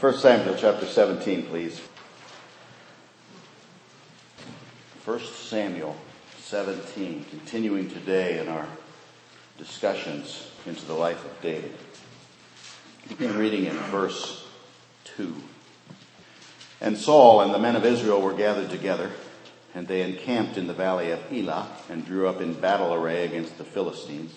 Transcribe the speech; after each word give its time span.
1 0.00 0.18
Samuel 0.18 0.54
chapter 0.56 0.86
17, 0.86 1.46
please. 1.46 1.80
1 5.04 5.20
Samuel 5.20 5.96
17, 6.38 7.24
continuing 7.28 7.90
today 7.90 8.38
in 8.38 8.46
our 8.46 8.68
discussions 9.58 10.52
into 10.66 10.84
the 10.84 10.92
life 10.92 11.24
of 11.24 11.42
David. 11.42 11.74
Begin 13.08 13.36
reading 13.36 13.64
in 13.64 13.74
verse 13.90 14.46
2. 15.16 15.34
And 16.80 16.96
Saul 16.96 17.40
and 17.40 17.52
the 17.52 17.58
men 17.58 17.74
of 17.74 17.84
Israel 17.84 18.22
were 18.22 18.34
gathered 18.34 18.70
together, 18.70 19.10
and 19.74 19.88
they 19.88 20.02
encamped 20.02 20.56
in 20.56 20.68
the 20.68 20.74
valley 20.74 21.10
of 21.10 21.32
Elah 21.32 21.66
and 21.90 22.06
drew 22.06 22.28
up 22.28 22.40
in 22.40 22.54
battle 22.54 22.94
array 22.94 23.24
against 23.24 23.58
the 23.58 23.64
Philistines. 23.64 24.32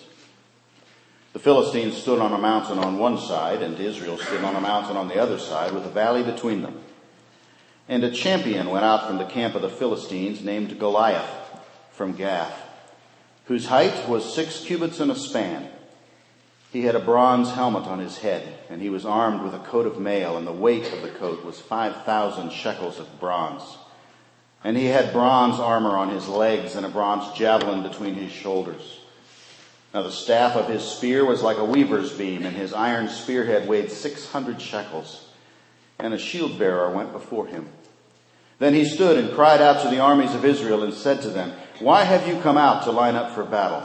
The 1.32 1.38
Philistines 1.38 1.96
stood 1.96 2.18
on 2.18 2.32
a 2.32 2.38
mountain 2.38 2.78
on 2.78 2.98
one 2.98 3.18
side, 3.18 3.62
and 3.62 3.78
Israel 3.80 4.18
stood 4.18 4.44
on 4.44 4.54
a 4.54 4.60
mountain 4.60 4.96
on 4.96 5.08
the 5.08 5.18
other 5.18 5.38
side, 5.38 5.72
with 5.72 5.86
a 5.86 5.90
valley 5.90 6.22
between 6.22 6.60
them. 6.60 6.80
And 7.88 8.04
a 8.04 8.10
champion 8.10 8.68
went 8.68 8.84
out 8.84 9.06
from 9.06 9.18
the 9.18 9.24
camp 9.24 9.54
of 9.54 9.62
the 9.62 9.70
Philistines 9.70 10.44
named 10.44 10.78
Goliath 10.78 11.30
from 11.90 12.12
Gath, 12.12 12.54
whose 13.46 13.66
height 13.66 14.08
was 14.08 14.34
six 14.34 14.64
cubits 14.64 15.00
and 15.00 15.10
a 15.10 15.16
span. 15.16 15.68
He 16.70 16.82
had 16.82 16.94
a 16.94 17.00
bronze 17.00 17.50
helmet 17.50 17.86
on 17.86 17.98
his 17.98 18.18
head, 18.18 18.58
and 18.70 18.80
he 18.80 18.88
was 18.88 19.04
armed 19.04 19.42
with 19.42 19.54
a 19.54 19.58
coat 19.58 19.86
of 19.86 19.98
mail, 19.98 20.36
and 20.36 20.46
the 20.46 20.52
weight 20.52 20.92
of 20.92 21.02
the 21.02 21.10
coat 21.10 21.44
was 21.44 21.60
five 21.60 22.04
thousand 22.04 22.52
shekels 22.52 22.98
of 22.98 23.20
bronze. 23.20 23.78
And 24.64 24.76
he 24.76 24.86
had 24.86 25.12
bronze 25.12 25.58
armor 25.58 25.96
on 25.96 26.10
his 26.10 26.28
legs 26.28 26.76
and 26.76 26.86
a 26.86 26.88
bronze 26.88 27.36
javelin 27.36 27.82
between 27.82 28.14
his 28.14 28.32
shoulders. 28.32 29.00
Now 29.92 30.02
the 30.02 30.10
staff 30.10 30.56
of 30.56 30.68
his 30.68 30.82
spear 30.82 31.24
was 31.24 31.42
like 31.42 31.58
a 31.58 31.64
weaver's 31.64 32.12
beam, 32.12 32.46
and 32.46 32.56
his 32.56 32.72
iron 32.72 33.08
spearhead 33.08 33.68
weighed 33.68 33.90
six 33.90 34.26
hundred 34.30 34.60
shekels. 34.60 35.26
And 35.98 36.14
a 36.14 36.18
shield 36.18 36.58
bearer 36.58 36.90
went 36.90 37.12
before 37.12 37.46
him. 37.46 37.68
Then 38.58 38.74
he 38.74 38.84
stood 38.84 39.18
and 39.18 39.34
cried 39.34 39.60
out 39.60 39.82
to 39.82 39.88
the 39.88 40.00
armies 40.00 40.34
of 40.34 40.44
Israel 40.44 40.82
and 40.82 40.94
said 40.94 41.20
to 41.22 41.30
them, 41.30 41.52
Why 41.78 42.04
have 42.04 42.26
you 42.26 42.40
come 42.40 42.56
out 42.56 42.84
to 42.84 42.90
line 42.90 43.16
up 43.16 43.34
for 43.34 43.44
battle? 43.44 43.82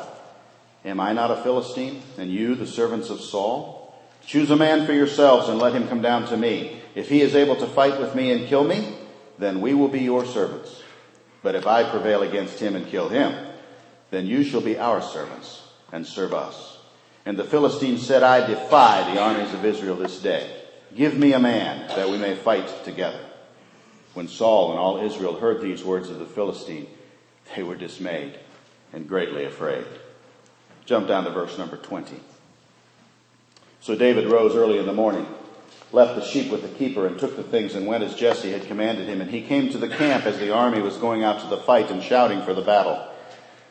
Am 0.85 0.99
I 0.99 1.11
not 1.11 1.31
a 1.31 1.43
Philistine, 1.43 2.01
and 2.17 2.31
you 2.31 2.55
the 2.55 2.67
servants 2.67 3.09
of 3.09 3.19
Saul? 3.19 3.93
Choose 4.25 4.49
a 4.49 4.55
man 4.55 4.85
for 4.85 4.93
yourselves 4.93 5.49
and 5.49 5.59
let 5.59 5.73
him 5.73 5.87
come 5.87 6.01
down 6.01 6.25
to 6.27 6.37
me. 6.37 6.81
If 6.95 7.09
he 7.09 7.21
is 7.21 7.35
able 7.35 7.57
to 7.57 7.67
fight 7.67 7.99
with 7.99 8.15
me 8.15 8.31
and 8.31 8.47
kill 8.47 8.63
me, 8.63 8.95
then 9.37 9.61
we 9.61 9.73
will 9.73 9.87
be 9.87 10.01
your 10.01 10.25
servants. 10.25 10.81
But 11.43 11.55
if 11.55 11.67
I 11.67 11.89
prevail 11.89 12.23
against 12.23 12.59
him 12.59 12.75
and 12.75 12.87
kill 12.87 13.09
him, 13.09 13.35
then 14.09 14.25
you 14.25 14.43
shall 14.43 14.61
be 14.61 14.77
our 14.77 15.01
servants 15.01 15.66
and 15.91 16.05
serve 16.05 16.33
us. 16.33 16.77
And 17.25 17.37
the 17.37 17.43
Philistine 17.43 17.97
said, 17.97 18.23
I 18.23 18.45
defy 18.47 19.13
the 19.13 19.19
armies 19.19 19.53
of 19.53 19.65
Israel 19.65 19.95
this 19.95 20.19
day. 20.19 20.49
Give 20.95 21.17
me 21.17 21.33
a 21.33 21.39
man 21.39 21.87
that 21.89 22.09
we 22.09 22.17
may 22.17 22.35
fight 22.35 22.85
together. 22.85 23.19
When 24.13 24.27
Saul 24.27 24.71
and 24.71 24.79
all 24.79 25.05
Israel 25.05 25.39
heard 25.39 25.61
these 25.61 25.83
words 25.83 26.09
of 26.09 26.19
the 26.19 26.25
Philistine, 26.25 26.87
they 27.55 27.63
were 27.63 27.75
dismayed 27.75 28.39
and 28.93 29.07
greatly 29.07 29.43
afraid. 29.43 29.85
Jump 30.85 31.07
down 31.07 31.25
to 31.25 31.31
verse 31.31 31.57
number 31.57 31.75
20. 31.75 32.19
So 33.81 33.95
David 33.95 34.31
rose 34.31 34.55
early 34.55 34.79
in 34.79 34.85
the 34.85 34.93
morning, 34.93 35.27
left 35.91 36.15
the 36.15 36.25
sheep 36.25 36.51
with 36.51 36.61
the 36.61 36.77
keeper, 36.79 37.05
and 37.05 37.19
took 37.19 37.35
the 37.35 37.43
things 37.43 37.75
and 37.75 37.85
went 37.85 38.03
as 38.03 38.15
Jesse 38.15 38.51
had 38.51 38.67
commanded 38.67 39.07
him. 39.07 39.21
And 39.21 39.29
he 39.29 39.41
came 39.41 39.69
to 39.69 39.77
the 39.77 39.89
camp 39.89 40.25
as 40.25 40.39
the 40.39 40.53
army 40.53 40.81
was 40.81 40.97
going 40.97 41.23
out 41.23 41.41
to 41.41 41.47
the 41.47 41.57
fight 41.57 41.91
and 41.91 42.01
shouting 42.01 42.41
for 42.41 42.53
the 42.53 42.61
battle 42.61 43.05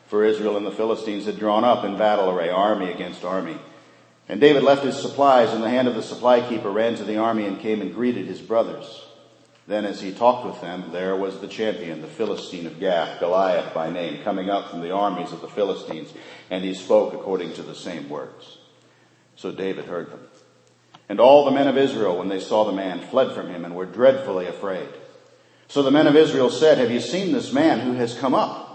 for 0.07 0.23
Israel 0.23 0.57
and 0.57 0.65
the 0.65 0.71
Philistines 0.71 1.25
had 1.25 1.39
drawn 1.39 1.63
up 1.63 1.83
in 1.83 1.97
battle 1.97 2.29
array, 2.29 2.49
army 2.49 2.91
against 2.91 3.23
army. 3.23 3.57
And 4.29 4.41
David 4.41 4.63
left 4.63 4.83
his 4.83 4.99
supplies 4.99 5.53
in 5.53 5.61
the 5.61 5.69
hand 5.69 5.87
of 5.87 5.95
the 5.95 6.01
supply 6.01 6.47
keeper, 6.47 6.69
ran 6.69 6.95
to 6.95 7.03
the 7.03 7.17
army, 7.17 7.45
and 7.45 7.59
came 7.59 7.81
and 7.81 7.93
greeted 7.93 8.27
his 8.27 8.41
brothers. 8.41 9.05
Then, 9.67 9.85
as 9.85 10.01
he 10.01 10.13
talked 10.13 10.45
with 10.45 10.61
them, 10.61 10.91
there 10.91 11.15
was 11.15 11.39
the 11.39 11.47
champion, 11.47 12.01
the 12.01 12.07
Philistine 12.07 12.67
of 12.67 12.79
Gath, 12.79 13.19
Goliath 13.19 13.73
by 13.73 13.89
name, 13.89 14.23
coming 14.23 14.49
up 14.49 14.69
from 14.69 14.81
the 14.81 14.91
armies 14.91 15.33
of 15.33 15.41
the 15.41 15.49
Philistines, 15.49 16.13
and 16.49 16.63
he 16.63 16.73
spoke 16.73 17.13
according 17.13 17.53
to 17.53 17.63
the 17.63 17.75
same 17.75 18.07
words. 18.07 18.57
So 19.35 19.51
David 19.51 19.85
heard 19.85 20.09
them. 20.09 20.25
And 21.09 21.19
all 21.19 21.45
the 21.45 21.51
men 21.51 21.67
of 21.67 21.77
Israel, 21.77 22.17
when 22.17 22.29
they 22.29 22.39
saw 22.39 22.63
the 22.63 22.71
man, 22.71 23.01
fled 23.01 23.33
from 23.33 23.49
him 23.49 23.65
and 23.65 23.75
were 23.75 23.85
dreadfully 23.85 24.47
afraid. 24.47 24.89
So 25.67 25.83
the 25.83 25.91
men 25.91 26.07
of 26.07 26.15
Israel 26.15 26.49
said, 26.49 26.77
Have 26.77 26.91
you 26.91 27.01
seen 27.01 27.33
this 27.33 27.51
man 27.51 27.81
who 27.81 27.93
has 27.93 28.17
come 28.17 28.33
up? 28.33 28.66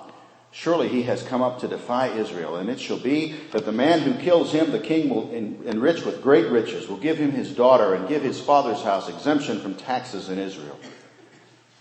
Surely 0.55 0.89
he 0.89 1.05
has 1.05 1.23
come 1.23 1.41
up 1.41 1.61
to 1.61 1.69
defy 1.69 2.09
Israel, 2.09 2.57
and 2.57 2.69
it 2.69 2.79
shall 2.79 2.99
be 2.99 3.35
that 3.53 3.65
the 3.65 3.73
man 3.73 4.01
who 4.01 4.13
kills 4.23 4.53
him, 4.53 4.71
the 4.71 4.79
king 4.79 5.09
will 5.09 5.31
enrich 5.33 6.05
with 6.05 6.23
great 6.23 6.51
riches, 6.51 6.89
will 6.89 6.99
give 6.99 7.17
him 7.17 7.33
his 7.33 7.55
daughter, 7.55 7.95
and 7.95 8.07
give 8.07 8.23
his 8.23 8.39
father's 8.39 8.83
house 8.83 9.09
exemption 9.09 9.61
from 9.61 9.75
taxes 9.75 10.29
in 10.29 10.39
Israel. 10.39 10.79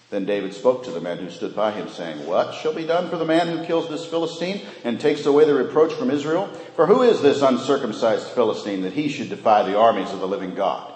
Then 0.10 0.26
David 0.26 0.54
spoke 0.54 0.86
to 0.86 0.92
the 0.92 1.02
men 1.02 1.18
who 1.18 1.30
stood 1.30 1.54
by 1.54 1.72
him, 1.72 1.90
saying, 1.90 2.26
What 2.26 2.54
shall 2.54 2.74
be 2.74 2.86
done 2.86 3.10
for 3.10 3.18
the 3.18 3.26
man 3.26 3.48
who 3.48 3.66
kills 3.66 3.90
this 3.90 4.06
Philistine 4.06 4.62
and 4.86 5.00
takes 5.00 5.26
away 5.26 5.44
the 5.44 5.54
reproach 5.54 5.94
from 5.94 6.10
Israel? 6.10 6.48
For 6.76 6.86
who 6.86 7.02
is 7.02 7.22
this 7.22 7.42
uncircumcised 7.42 8.28
Philistine 8.28 8.82
that 8.84 8.94
he 8.94 9.10
should 9.10 9.30
defy 9.30 9.64
the 9.64 9.78
armies 9.78 10.12
of 10.12 10.20
the 10.20 10.28
living 10.28 10.56
God? 10.56 10.94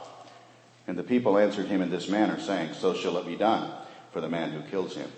And 0.87 0.97
the 0.97 1.03
people 1.03 1.37
answered 1.37 1.67
him 1.67 1.81
in 1.81 1.89
this 1.89 2.07
manner, 2.07 2.39
saying, 2.39 2.73
So 2.73 2.93
shall 2.93 3.17
it 3.17 3.25
be 3.25 3.35
done 3.35 3.69
for 4.11 4.21
the 4.21 4.29
man 4.29 4.51
who 4.51 4.61
kills 4.69 4.95
him. 4.95 5.09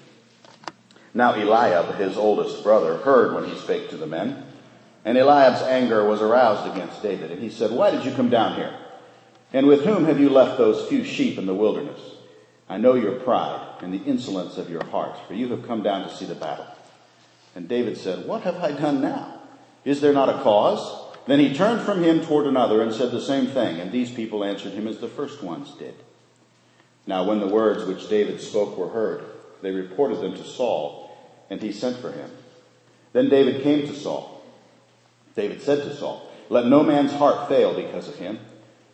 Now 1.18 1.34
Eliab, 1.34 1.96
his 1.96 2.16
oldest 2.16 2.62
brother, 2.62 2.98
heard 2.98 3.34
when 3.34 3.46
he 3.46 3.58
spake 3.58 3.90
to 3.90 3.98
the 3.98 4.06
men. 4.06 4.44
And 5.04 5.18
Eliab's 5.18 5.64
anger 5.64 6.08
was 6.08 6.22
aroused 6.22 6.72
against 6.72 7.02
David. 7.02 7.32
And 7.32 7.42
he 7.42 7.50
said, 7.50 7.72
Why 7.72 7.90
did 7.90 8.06
you 8.06 8.12
come 8.12 8.30
down 8.30 8.56
here? 8.56 8.78
And 9.52 9.66
with 9.66 9.84
whom 9.84 10.06
have 10.06 10.20
you 10.20 10.30
left 10.30 10.60
those 10.60 10.88
few 10.88 11.04
sheep 11.04 11.40
in 11.40 11.48
the 11.48 11.56
wilderness? 11.56 12.00
I 12.70 12.78
know 12.78 12.94
your 12.94 13.20
pride 13.22 13.80
and 13.82 13.92
the 13.92 14.04
insolence 14.04 14.60
of 14.60 14.70
your 14.70 14.86
heart, 14.86 15.18
for 15.28 15.34
you 15.34 15.48
have 15.48 15.66
come 15.66 15.82
down 15.82 16.08
to 16.08 16.16
see 16.16 16.26
the 16.26 16.36
battle. 16.36 16.68
And 17.56 17.68
David 17.68 17.98
said, 17.98 18.28
What 18.28 18.44
have 18.44 18.58
I 18.58 18.72
done 18.74 19.02
now? 19.02 19.42
Is 19.86 20.02
there 20.02 20.14
not 20.14 20.30
a 20.30 20.44
cause? 20.44 21.16
Then 21.26 21.40
he 21.40 21.56
turned 21.56 21.82
from 21.82 22.04
him 22.04 22.24
toward 22.24 22.46
another 22.46 22.84
and 22.84 22.94
said 22.94 23.10
the 23.10 23.22
same 23.22 23.48
thing, 23.48 23.80
and 23.80 23.92
these 23.92 24.12
people 24.12 24.44
answered 24.44 24.74
him 24.74 24.88
as 24.88 25.00
the 25.00 25.08
first 25.08 25.42
ones 25.42 25.72
did. 25.80 25.96
Now 27.08 27.24
when 27.24 27.40
the 27.40 27.48
words 27.48 27.86
which 27.86 28.08
David 28.08 28.40
spoke 28.40 28.78
were 28.78 28.90
heard, 28.90 29.24
they 29.64 29.72
reported 29.72 30.22
them 30.22 30.36
to 30.36 30.44
Saul, 30.44 31.07
and 31.50 31.62
he 31.62 31.72
sent 31.72 31.98
for 31.98 32.12
him. 32.12 32.30
Then 33.14 33.30
David 33.30 33.64
came 33.64 33.88
to 33.88 33.94
Saul. 33.94 34.44
David 35.36 35.62
said 35.62 35.84
to 35.84 35.96
Saul, 35.96 36.30
Let 36.50 36.66
no 36.66 36.84
man's 36.84 37.14
heart 37.14 37.48
fail 37.48 37.74
because 37.74 38.08
of 38.08 38.16
him. 38.16 38.40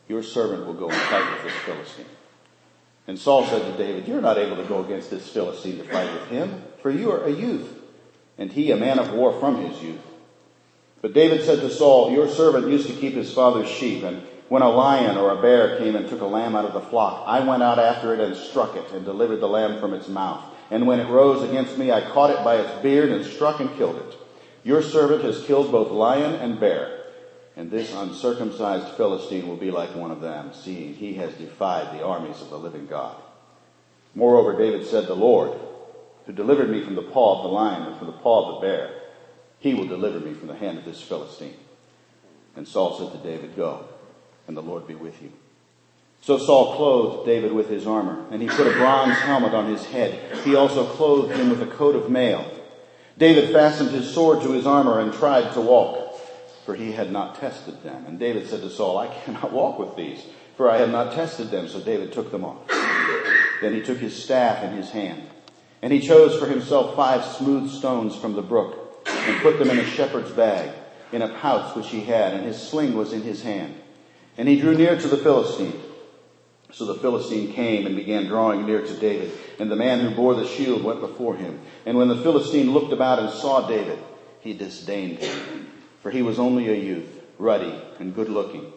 Your 0.08 0.24
servant 0.24 0.66
will 0.66 0.74
go 0.74 0.90
and 0.90 1.02
fight 1.04 1.32
with 1.32 1.44
this 1.44 1.62
Philistine. 1.64 2.06
And 3.08 3.20
Saul 3.20 3.46
said 3.46 3.62
to 3.64 3.78
David, 3.78 4.08
You're 4.08 4.22
not 4.22 4.38
able 4.38 4.58
to 4.58 4.68
go 4.68 4.84
against 4.84 5.10
this 5.10 5.28
Philistine 5.28 5.78
to 5.78 5.84
fight 5.84 6.12
with 6.14 6.28
him, 6.28 6.64
for 6.82 6.90
you 6.90 7.12
are 7.12 7.24
a 7.24 7.32
youth, 7.32 7.74
and 8.38 8.52
he 8.52 8.72
a 8.72 8.78
man 8.78 9.00
of 9.00 9.14
war 9.14 9.38
from 9.40 9.66
his 9.66 9.82
youth. 9.82 10.02
But 11.02 11.14
David 11.14 11.44
said 11.44 11.60
to 11.60 11.70
Saul, 11.70 12.12
Your 12.12 12.30
servant 12.30 12.70
used 12.70 12.88
to 12.88 12.94
keep 12.94 13.14
his 13.14 13.34
father's 13.34 13.70
sheep, 13.70 14.04
and 14.04 14.22
when 14.48 14.62
a 14.62 14.70
lion 14.70 15.18
or 15.18 15.32
a 15.32 15.42
bear 15.42 15.78
came 15.78 15.96
and 15.96 16.08
took 16.08 16.22
a 16.22 16.26
lamb 16.26 16.56
out 16.56 16.66
of 16.66 16.74
the 16.74 16.82
flock, 16.82 17.24
I 17.28 17.42
went 17.42 17.64
out 17.64 17.80
after 17.80 18.14
it 18.14 18.20
and 18.20 18.36
struck 18.36 18.76
it 18.76 18.90
and 18.92 19.04
delivered 19.04 19.42
the 19.42 19.50
lamb 19.50 19.80
from 19.80 19.94
its 19.94 20.08
mouth. 20.08 20.44
And 20.74 20.88
when 20.88 21.00
it 21.00 21.08
rose 21.08 21.48
against 21.48 21.78
me, 21.78 21.92
I 21.92 22.02
caught 22.02 22.32
it 22.32 22.44
by 22.44 22.56
its 22.56 22.82
beard 22.82 23.12
and 23.12 23.24
struck 23.24 23.60
and 23.60 23.78
killed 23.78 23.96
it. 23.96 24.18
Your 24.64 24.82
servant 24.82 25.24
has 25.24 25.46
killed 25.46 25.72
both 25.72 25.92
lion 25.92 26.34
and 26.34 26.60
bear. 26.60 27.04
And 27.56 27.70
this 27.70 27.94
uncircumcised 27.94 28.98
Philistine 28.98 29.48
will 29.48 29.56
be 29.56 29.70
like 29.70 29.94
one 29.94 30.10
of 30.10 30.20
them, 30.20 30.50
seeing 30.52 30.96
he 30.96 31.14
has 31.14 31.32
defied 31.36 31.96
the 31.96 32.04
armies 32.04 32.42
of 32.42 32.50
the 32.50 32.58
living 32.58 32.88
God. 32.88 33.16
Moreover, 34.16 34.58
David 34.58 34.88
said, 34.88 35.06
The 35.06 35.14
Lord, 35.14 35.60
who 36.26 36.34
delivered 36.34 36.72
me 36.72 36.84
from 36.84 36.96
the 36.96 37.04
paw 37.04 37.38
of 37.38 37.44
the 37.44 37.50
lion 37.50 37.84
and 37.84 37.98
from 38.00 38.08
the 38.08 38.14
paw 38.14 38.56
of 38.56 38.56
the 38.56 38.68
bear, 38.68 38.96
he 39.60 39.76
will 39.76 39.86
deliver 39.86 40.20
me 40.20 40.34
from 40.34 40.48
the 40.48 40.56
hand 40.56 40.80
of 40.80 40.86
this 40.86 41.04
Philistine. 41.04 41.54
And 42.56 42.68
Saul 42.68 42.98
said 42.98 43.12
to 43.12 43.28
David, 43.28 43.56
Go, 43.56 43.86
and 44.48 44.58
the 44.58 44.64
Lord 44.64 44.88
be 44.88 44.96
with 44.96 45.22
you. 45.22 45.34
So 46.24 46.38
Saul 46.38 46.78
clothed 46.78 47.26
David 47.26 47.52
with 47.52 47.70
his 47.70 47.86
armor, 47.86 48.26
and 48.32 48.42
he 48.42 48.48
put 48.48 48.66
a 48.66 48.78
bronze 48.78 49.18
helmet 49.18 49.54
on 49.54 49.66
his 49.66 49.86
head. 49.86 50.38
He 50.46 50.56
also 50.56 50.86
clothed 50.86 51.36
him 51.36 51.50
with 51.50 51.62
a 51.62 51.68
coat 51.68 51.98
of 51.98 52.10
mail. 52.10 52.50
David 53.18 53.52
fastened 53.52 53.92
his 53.92 54.10
sword 54.14 54.42
to 54.42 54.54
his 54.54 54.66
armor 54.66 55.02
and 55.02 55.14
tried 55.14 55.52
to 55.52 55.60
walk, 55.60 56.18
for 56.66 56.76
he 56.76 56.94
had 56.94 57.12
not 57.12 57.42
tested 57.42 57.84
them. 57.84 58.06
And 58.06 58.18
David 58.18 58.48
said 58.48 58.62
to 58.62 58.70
Saul, 58.70 58.98
I 58.98 59.08
cannot 59.08 59.52
walk 59.52 59.78
with 59.78 59.98
these, 59.98 60.24
for 60.56 60.72
I 60.72 60.78
have 60.78 60.92
not 60.92 61.12
tested 61.12 61.52
them. 61.52 61.68
So 61.68 61.82
David 61.82 62.14
took 62.14 62.32
them 62.32 62.46
off. 62.46 62.70
Then 63.60 63.74
he 63.74 63.82
took 63.82 63.98
his 63.98 64.16
staff 64.16 64.64
in 64.64 64.78
his 64.78 64.92
hand, 64.92 65.24
and 65.82 65.92
he 65.92 66.00
chose 66.00 66.40
for 66.40 66.48
himself 66.48 66.96
five 66.96 67.26
smooth 67.26 67.70
stones 67.70 68.16
from 68.16 68.34
the 68.34 68.42
brook, 68.42 69.04
and 69.08 69.42
put 69.42 69.60
them 69.60 69.70
in 69.70 69.80
a 69.80 69.86
shepherd's 69.86 70.32
bag, 70.32 70.74
in 71.12 71.22
a 71.22 71.38
pouch 71.40 71.76
which 71.76 71.90
he 71.90 72.00
had, 72.00 72.34
and 72.34 72.46
his 72.46 72.62
sling 72.62 72.96
was 72.96 73.12
in 73.12 73.24
his 73.24 73.44
hand. 73.44 73.76
And 74.38 74.48
he 74.48 74.62
drew 74.62 74.74
near 74.74 74.98
to 74.98 75.08
the 75.10 75.18
Philistine. 75.18 75.82
So 76.74 76.86
the 76.86 76.96
Philistine 76.96 77.54
came 77.54 77.86
and 77.86 77.96
began 77.96 78.26
drawing 78.26 78.66
near 78.66 78.82
to 78.82 78.94
David, 78.96 79.32
and 79.60 79.70
the 79.70 79.76
man 79.76 80.00
who 80.00 80.16
bore 80.16 80.34
the 80.34 80.48
shield 80.48 80.84
went 80.84 81.02
before 81.02 81.36
him. 81.36 81.62
And 81.86 81.98
when 82.00 82.08
the 82.08 82.18
Philistine 82.18 82.72
looked 82.72 82.92
about 82.92 83.20
and 83.20 83.30
saw 83.30 83.68
David, 83.68 84.00
he 84.40 84.54
disdained 84.54 85.20
him, 85.20 85.68
for 86.02 86.10
he 86.10 86.24
was 86.24 86.40
only 86.40 86.70
a 86.70 86.76
youth, 86.76 87.24
ruddy 87.38 87.80
and 88.00 88.16
good 88.16 88.28
looking. 88.28 88.74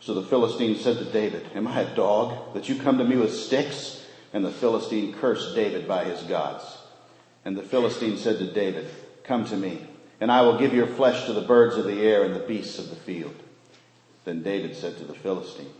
So 0.00 0.14
the 0.14 0.22
Philistine 0.22 0.76
said 0.76 0.96
to 0.96 1.04
David, 1.04 1.46
Am 1.54 1.66
I 1.66 1.82
a 1.82 1.94
dog 1.94 2.54
that 2.54 2.70
you 2.70 2.76
come 2.76 2.96
to 2.98 3.04
me 3.04 3.16
with 3.16 3.34
sticks? 3.34 4.02
And 4.32 4.44
the 4.44 4.50
Philistine 4.50 5.12
cursed 5.12 5.54
David 5.54 5.86
by 5.86 6.04
his 6.04 6.22
gods. 6.22 6.64
And 7.44 7.56
the 7.56 7.62
Philistine 7.62 8.16
said 8.16 8.38
to 8.38 8.50
David, 8.50 8.88
Come 9.24 9.44
to 9.46 9.56
me, 9.56 9.86
and 10.20 10.32
I 10.32 10.40
will 10.40 10.58
give 10.58 10.72
your 10.72 10.86
flesh 10.86 11.26
to 11.26 11.34
the 11.34 11.42
birds 11.42 11.76
of 11.76 11.84
the 11.84 12.00
air 12.00 12.24
and 12.24 12.34
the 12.34 12.40
beasts 12.40 12.78
of 12.78 12.88
the 12.88 12.96
field. 12.96 13.34
Then 14.24 14.42
David 14.42 14.74
said 14.74 14.96
to 14.98 15.04
the 15.04 15.14
Philistine, 15.14 15.72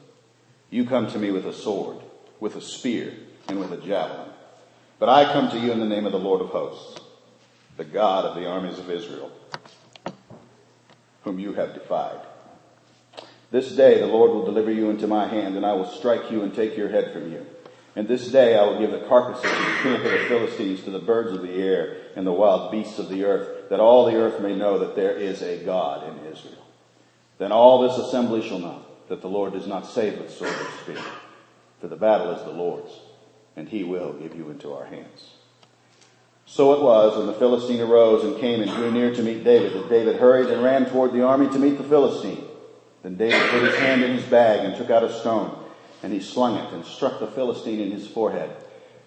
You 0.70 0.84
come 0.84 1.06
to 1.08 1.18
me 1.18 1.30
with 1.30 1.46
a 1.46 1.52
sword, 1.52 1.98
with 2.40 2.56
a 2.56 2.60
spear, 2.60 3.14
and 3.48 3.60
with 3.60 3.72
a 3.72 3.76
javelin. 3.76 4.30
But 4.98 5.08
I 5.08 5.32
come 5.32 5.50
to 5.50 5.58
you 5.58 5.72
in 5.72 5.78
the 5.78 5.86
name 5.86 6.06
of 6.06 6.12
the 6.12 6.18
Lord 6.18 6.40
of 6.40 6.48
hosts, 6.48 7.00
the 7.76 7.84
God 7.84 8.24
of 8.24 8.34
the 8.34 8.46
armies 8.46 8.78
of 8.78 8.90
Israel, 8.90 9.30
whom 11.22 11.38
you 11.38 11.52
have 11.52 11.74
defied. 11.74 12.20
This 13.50 13.72
day 13.72 14.00
the 14.00 14.06
Lord 14.06 14.32
will 14.32 14.44
deliver 14.44 14.72
you 14.72 14.90
into 14.90 15.06
my 15.06 15.28
hand, 15.28 15.56
and 15.56 15.64
I 15.64 15.74
will 15.74 15.88
strike 15.88 16.30
you 16.30 16.42
and 16.42 16.54
take 16.54 16.76
your 16.76 16.88
head 16.88 17.12
from 17.12 17.30
you. 17.30 17.46
And 17.94 18.08
this 18.08 18.28
day 18.28 18.58
I 18.58 18.64
will 18.64 18.78
give 18.78 18.90
the 18.90 19.06
carcasses 19.06 19.44
of 19.44 19.84
the 19.84 19.94
of 19.94 20.02
the 20.02 20.26
Philistines 20.28 20.82
to 20.82 20.90
the 20.90 20.98
birds 20.98 21.32
of 21.32 21.42
the 21.42 21.54
air 21.54 21.96
and 22.16 22.26
the 22.26 22.32
wild 22.32 22.72
beasts 22.72 22.98
of 22.98 23.08
the 23.08 23.24
earth, 23.24 23.70
that 23.70 23.80
all 23.80 24.06
the 24.06 24.16
earth 24.16 24.40
may 24.40 24.54
know 24.54 24.78
that 24.78 24.96
there 24.96 25.16
is 25.16 25.42
a 25.42 25.64
God 25.64 26.08
in 26.08 26.32
Israel. 26.32 26.64
Then 27.38 27.52
all 27.52 27.82
this 27.82 27.96
assembly 27.98 28.46
shall 28.46 28.58
know 28.58 28.85
that 29.08 29.22
the 29.22 29.28
Lord 29.28 29.52
does 29.52 29.66
not 29.66 29.86
save 29.86 30.18
with 30.18 30.30
sword 30.30 30.52
or 30.52 30.70
spear, 30.82 31.04
for 31.80 31.88
the 31.88 31.96
battle 31.96 32.30
is 32.32 32.42
the 32.44 32.50
Lord's, 32.50 32.92
and 33.54 33.68
he 33.68 33.84
will 33.84 34.12
give 34.14 34.34
you 34.34 34.50
into 34.50 34.72
our 34.72 34.86
hands. 34.86 35.30
So 36.46 36.74
it 36.74 36.82
was 36.82 37.16
when 37.16 37.26
the 37.26 37.32
Philistine 37.32 37.80
arose 37.80 38.24
and 38.24 38.38
came 38.38 38.62
and 38.62 38.70
drew 38.70 38.90
near 38.90 39.14
to 39.14 39.22
meet 39.22 39.42
David 39.42 39.72
that 39.72 39.88
David 39.88 40.16
hurried 40.16 40.48
and 40.48 40.62
ran 40.62 40.86
toward 40.86 41.12
the 41.12 41.24
army 41.24 41.48
to 41.48 41.58
meet 41.58 41.76
the 41.76 41.84
Philistine. 41.84 42.44
Then 43.02 43.16
David 43.16 43.50
put 43.50 43.62
his 43.62 43.76
hand 43.76 44.02
in 44.02 44.12
his 44.12 44.24
bag 44.24 44.64
and 44.64 44.76
took 44.76 44.90
out 44.90 45.04
a 45.04 45.12
stone, 45.12 45.64
and 46.02 46.12
he 46.12 46.20
slung 46.20 46.56
it 46.56 46.72
and 46.72 46.84
struck 46.84 47.18
the 47.18 47.26
Philistine 47.26 47.80
in 47.80 47.90
his 47.90 48.06
forehead, 48.06 48.50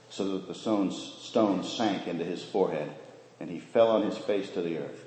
so 0.09 0.33
that 0.33 0.47
the 0.47 0.55
stone 0.55 1.63
sank 1.63 2.07
into 2.07 2.25
his 2.25 2.43
forehead, 2.43 2.91
and 3.39 3.49
he 3.49 3.59
fell 3.59 3.91
on 3.91 4.03
his 4.03 4.17
face 4.17 4.49
to 4.51 4.61
the 4.61 4.77
earth. 4.77 5.05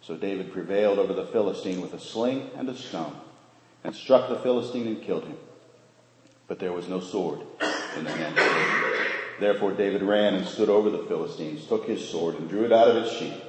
So 0.00 0.16
David 0.16 0.52
prevailed 0.52 0.98
over 0.98 1.12
the 1.12 1.26
Philistine 1.26 1.80
with 1.80 1.92
a 1.92 2.00
sling 2.00 2.50
and 2.56 2.68
a 2.68 2.76
stone, 2.76 3.16
and 3.84 3.94
struck 3.94 4.28
the 4.28 4.38
Philistine 4.38 4.86
and 4.86 5.02
killed 5.02 5.24
him. 5.24 5.36
But 6.46 6.58
there 6.58 6.72
was 6.72 6.88
no 6.88 7.00
sword 7.00 7.40
in 7.96 8.04
the 8.04 8.10
hand 8.10 8.38
of 8.38 8.44
David. 8.44 9.12
Therefore 9.40 9.72
David 9.72 10.02
ran 10.02 10.34
and 10.34 10.46
stood 10.46 10.68
over 10.68 10.90
the 10.90 11.04
Philistines, 11.04 11.66
took 11.66 11.86
his 11.86 12.08
sword, 12.08 12.36
and 12.36 12.48
drew 12.48 12.64
it 12.64 12.72
out 12.72 12.88
of 12.88 12.96
its 12.96 13.12
sheath, 13.12 13.42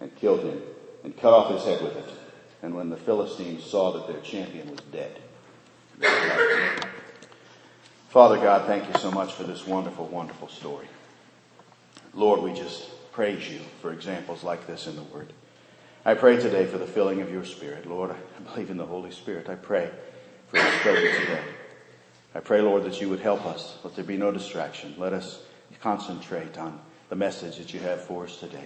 and 0.00 0.14
killed 0.16 0.40
him, 0.40 0.60
and 1.04 1.16
cut 1.16 1.32
off 1.32 1.52
his 1.52 1.64
head 1.64 1.82
with 1.82 1.96
it. 1.96 2.14
And 2.62 2.74
when 2.74 2.90
the 2.90 2.96
Philistines 2.96 3.64
saw 3.64 3.92
that 3.92 4.06
their 4.06 4.20
champion 4.20 4.70
was 4.70 4.80
dead, 4.92 5.18
Father 8.08 8.38
God, 8.38 8.66
thank 8.66 8.86
you 8.88 9.00
so 9.00 9.10
much 9.10 9.32
for 9.32 9.44
this 9.44 9.66
wonderful, 9.66 10.06
wonderful 10.06 10.48
story. 10.48 10.88
Lord, 12.12 12.42
we 12.42 12.52
just 12.52 12.88
praise 13.12 13.48
you 13.48 13.60
for 13.80 13.92
examples 13.92 14.42
like 14.42 14.66
this 14.66 14.86
in 14.86 14.96
the 14.96 15.02
Word. 15.04 15.32
I 16.02 16.14
pray 16.14 16.36
today 16.40 16.64
for 16.64 16.78
the 16.78 16.86
filling 16.86 17.20
of 17.20 17.30
your 17.30 17.44
Spirit. 17.44 17.86
Lord, 17.86 18.10
I 18.10 18.42
believe 18.42 18.70
in 18.70 18.78
the 18.78 18.86
Holy 18.86 19.10
Spirit. 19.10 19.50
I 19.50 19.54
pray 19.54 19.90
for 20.48 20.58
his 20.58 20.80
Spirit 20.80 21.20
today. 21.20 21.42
I 22.34 22.40
pray, 22.40 22.62
Lord, 22.62 22.84
that 22.84 23.02
you 23.02 23.10
would 23.10 23.20
help 23.20 23.44
us. 23.44 23.76
Let 23.84 23.96
there 23.96 24.04
be 24.04 24.16
no 24.16 24.32
distraction. 24.32 24.94
Let 24.96 25.12
us 25.12 25.42
concentrate 25.82 26.56
on 26.56 26.80
the 27.10 27.16
message 27.16 27.58
that 27.58 27.74
you 27.74 27.80
have 27.80 28.00
for 28.00 28.24
us 28.24 28.38
today. 28.38 28.64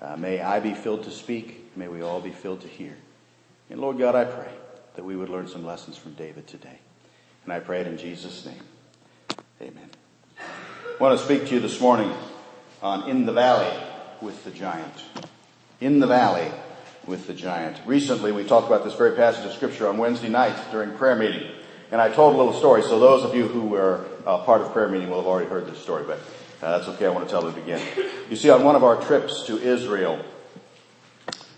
Uh, 0.00 0.16
may 0.16 0.40
I 0.40 0.58
be 0.58 0.72
filled 0.72 1.04
to 1.04 1.10
speak. 1.10 1.76
May 1.76 1.88
we 1.88 2.00
all 2.00 2.22
be 2.22 2.30
filled 2.30 2.62
to 2.62 2.68
hear. 2.68 2.96
And 3.68 3.78
Lord 3.78 3.98
God, 3.98 4.14
I 4.14 4.24
pray 4.24 4.52
that 4.96 5.04
we 5.04 5.16
would 5.16 5.28
learn 5.28 5.48
some 5.48 5.66
lessons 5.66 5.98
from 5.98 6.14
David 6.14 6.46
today. 6.46 6.78
And 7.44 7.52
I 7.52 7.60
pray 7.60 7.82
it 7.82 7.86
in 7.86 7.98
Jesus' 7.98 8.46
name. 8.46 8.62
Amen. 9.60 9.90
I 10.38 10.96
want 10.98 11.18
to 11.18 11.22
speak 11.22 11.46
to 11.48 11.54
you 11.54 11.60
this 11.60 11.78
morning 11.78 12.10
on 12.80 13.10
In 13.10 13.26
the 13.26 13.32
Valley 13.32 13.70
with 14.22 14.44
the 14.44 14.50
Giant. 14.50 15.04
In 15.84 16.00
the 16.00 16.06
Valley 16.06 16.50
with 17.06 17.26
the 17.26 17.34
Giant. 17.34 17.78
Recently, 17.84 18.32
we 18.32 18.42
talked 18.42 18.66
about 18.66 18.84
this 18.84 18.94
very 18.94 19.14
passage 19.14 19.44
of 19.44 19.52
Scripture 19.52 19.86
on 19.86 19.98
Wednesday 19.98 20.30
night 20.30 20.56
during 20.70 20.96
prayer 20.96 21.14
meeting. 21.14 21.46
And 21.90 22.00
I 22.00 22.08
told 22.08 22.34
a 22.34 22.38
little 22.38 22.54
story, 22.54 22.80
so 22.80 22.98
those 22.98 23.22
of 23.22 23.34
you 23.34 23.46
who 23.46 23.66
were 23.66 24.06
uh, 24.24 24.38
part 24.44 24.62
of 24.62 24.72
prayer 24.72 24.88
meeting 24.88 25.10
will 25.10 25.18
have 25.18 25.26
already 25.26 25.50
heard 25.50 25.66
this 25.66 25.76
story, 25.76 26.04
but 26.06 26.20
uh, 26.62 26.78
that's 26.78 26.88
okay, 26.94 27.04
I 27.04 27.10
want 27.10 27.28
to 27.28 27.30
tell 27.30 27.46
it 27.48 27.58
again. 27.58 27.86
You 28.30 28.36
see, 28.36 28.48
on 28.48 28.64
one 28.64 28.76
of 28.76 28.82
our 28.82 28.98
trips 29.02 29.42
to 29.42 29.58
Israel, 29.58 30.24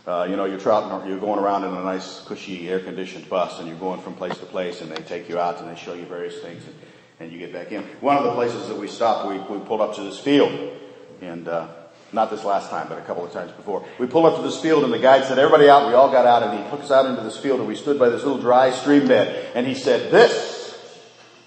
uh, 0.09 0.27
you 0.29 0.35
know, 0.35 0.45
you're, 0.45 0.59
traveling, 0.59 1.09
you're 1.09 1.21
going 1.21 1.39
around 1.39 1.63
in 1.63 1.73
a 1.73 1.85
nice, 1.85 2.21
cushy, 2.23 2.69
air-conditioned 2.69 3.29
bus, 3.29 3.61
and 3.61 3.69
you're 3.69 3.79
going 3.79 4.01
from 4.01 4.15
place 4.15 4.37
to 4.39 4.47
place, 4.47 4.81
and 4.81 4.91
they 4.91 5.03
take 5.05 5.29
you 5.29 5.39
out 5.39 5.61
and 5.61 5.71
they 5.71 5.81
show 5.81 5.95
you 5.95 6.05
various 6.05 6.41
things, 6.41 6.65
and, 6.67 6.75
and 7.21 7.31
you 7.31 7.39
get 7.39 7.53
back 7.53 7.71
in. 7.71 7.85
One 8.01 8.17
of 8.17 8.25
the 8.25 8.33
places 8.33 8.67
that 8.67 8.77
we 8.77 8.89
stopped, 8.89 9.29
we, 9.29 9.39
we 9.57 9.65
pulled 9.65 9.83
up 9.83 9.95
to 9.95 10.03
this 10.03 10.19
field, 10.19 10.73
and 11.21 11.47
uh, 11.47 11.69
not 12.17 12.31
this 12.31 12.45
last 12.45 12.71
time, 12.71 12.89
but 12.89 12.99
a 12.99 13.03
couple 13.03 13.25
of 13.25 13.33
times 13.33 13.53
before. 13.53 13.87
We 14.01 14.07
pulled 14.07 14.27
up 14.27 14.37
to 14.37 14.43
this 14.43 14.61
field 14.61 14.83
and 14.83 14.93
the 14.93 14.99
guide 14.99 15.25
said, 15.27 15.39
everybody 15.39 15.69
out, 15.69 15.87
we 15.87 15.95
all 15.95 16.11
got 16.11 16.27
out 16.27 16.43
and 16.43 16.59
he 16.59 16.71
took 16.71 16.81
us 16.81 16.91
out 16.91 17.07
into 17.07 17.23
this 17.23 17.37
field 17.37 17.61
and 17.61 17.69
we 17.69 17.77
stood 17.77 17.99
by 17.99 18.09
this 18.09 18.25
little 18.25 18.41
dry 18.41 18.73
stream 18.73 19.07
bed 19.07 19.53
and 19.55 19.67
he 19.67 19.75
said, 19.75 20.11
this 20.11 20.57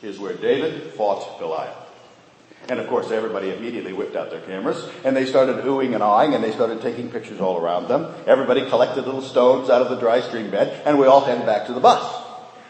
is 0.02 0.18
where 0.18 0.36
David 0.36 0.94
fought 0.94 1.40
Goliath. 1.40 1.76
And 2.70 2.80
of 2.80 2.88
course 2.88 3.10
everybody 3.10 3.50
immediately 3.50 3.94
whipped 3.94 4.16
out 4.16 4.30
their 4.30 4.42
cameras 4.42 4.88
and 5.04 5.16
they 5.18 5.26
started 5.26 5.58
oohing 5.66 5.96
and 5.96 6.04
awing 6.04 6.36
and 6.36 6.44
they 6.44 6.52
started 6.52 6.82
taking 6.82 7.10
pictures 7.10 7.42
all 7.42 7.58
around 7.58 7.88
them. 7.88 8.14
Everybody 8.28 8.70
collected 8.70 9.06
little 9.06 9.24
stones 9.24 9.70
out 9.70 9.82
of 9.82 9.90
the 9.90 9.96
dry 9.98 10.22
stream 10.22 10.52
bed 10.52 10.84
and 10.86 11.00
we 11.00 11.08
all 11.08 11.22
headed 11.22 11.46
back 11.46 11.66
to 11.66 11.74
the 11.74 11.80
bus. 11.80 12.26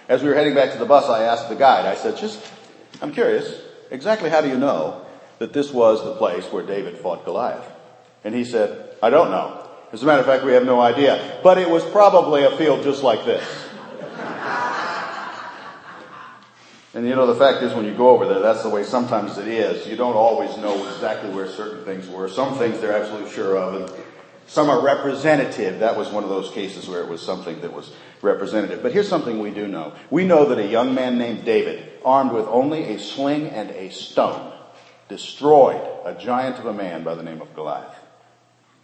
As 0.07 0.23
we 0.23 0.29
were 0.29 0.35
heading 0.35 0.55
back 0.55 0.71
to 0.71 0.79
the 0.79 0.85
bus, 0.85 1.09
I 1.09 1.23
asked 1.23 1.49
the 1.49 1.55
guide, 1.55 1.85
I 1.85 1.95
said, 1.95 2.17
just, 2.17 2.39
I'm 3.01 3.11
curious, 3.11 3.61
exactly 3.91 4.29
how 4.29 4.41
do 4.41 4.47
you 4.47 4.57
know 4.57 5.05
that 5.39 5.53
this 5.53 5.71
was 5.71 6.03
the 6.03 6.15
place 6.15 6.45
where 6.45 6.63
David 6.63 6.97
fought 6.97 7.25
Goliath? 7.25 7.68
And 8.23 8.35
he 8.35 8.43
said, 8.43 8.95
I 9.01 9.09
don't 9.09 9.31
know. 9.31 9.67
As 9.91 10.03
a 10.03 10.05
matter 10.05 10.19
of 10.19 10.25
fact, 10.25 10.43
we 10.43 10.51
have 10.53 10.65
no 10.65 10.79
idea. 10.79 11.39
But 11.43 11.57
it 11.57 11.69
was 11.69 11.83
probably 11.85 12.43
a 12.43 12.51
field 12.57 12.83
just 12.83 13.01
like 13.01 13.25
this. 13.25 13.43
and 16.93 17.07
you 17.07 17.15
know, 17.15 17.25
the 17.25 17.35
fact 17.35 17.63
is 17.63 17.73
when 17.73 17.85
you 17.85 17.95
go 17.95 18.09
over 18.09 18.27
there, 18.27 18.39
that's 18.39 18.61
the 18.61 18.69
way 18.69 18.83
sometimes 18.83 19.37
it 19.37 19.47
is. 19.47 19.87
You 19.87 19.95
don't 19.95 20.15
always 20.15 20.55
know 20.57 20.87
exactly 20.89 21.31
where 21.31 21.47
certain 21.47 21.83
things 21.85 22.07
were. 22.07 22.29
Some 22.29 22.57
things 22.57 22.79
they're 22.79 22.95
absolutely 22.95 23.31
sure 23.31 23.57
of 23.57 23.81
and 23.81 24.05
some 24.45 24.69
are 24.69 24.81
representative. 24.81 25.79
That 25.79 25.97
was 25.97 26.09
one 26.09 26.23
of 26.23 26.29
those 26.29 26.51
cases 26.51 26.87
where 26.87 27.01
it 27.01 27.07
was 27.07 27.21
something 27.21 27.61
that 27.61 27.73
was 27.73 27.91
representative. 28.21 28.83
But 28.83 28.93
here's 28.93 29.07
something 29.07 29.39
we 29.39 29.51
do 29.51 29.67
know. 29.67 29.93
We 30.11 30.23
know 30.23 30.45
that 30.45 30.59
a 30.59 30.67
young 30.67 30.93
man 30.93 31.17
named 31.17 31.45
David, 31.45 31.91
armed 32.05 32.31
with 32.31 32.45
only 32.47 32.95
a 32.95 32.99
sling 32.99 33.47
and 33.47 33.71
a 33.71 33.91
stone, 33.91 34.53
destroyed 35.07 35.81
a 36.05 36.13
giant 36.13 36.57
of 36.59 36.65
a 36.65 36.73
man 36.73 37.03
by 37.03 37.15
the 37.15 37.23
name 37.23 37.41
of 37.41 37.53
Goliath 37.55 37.98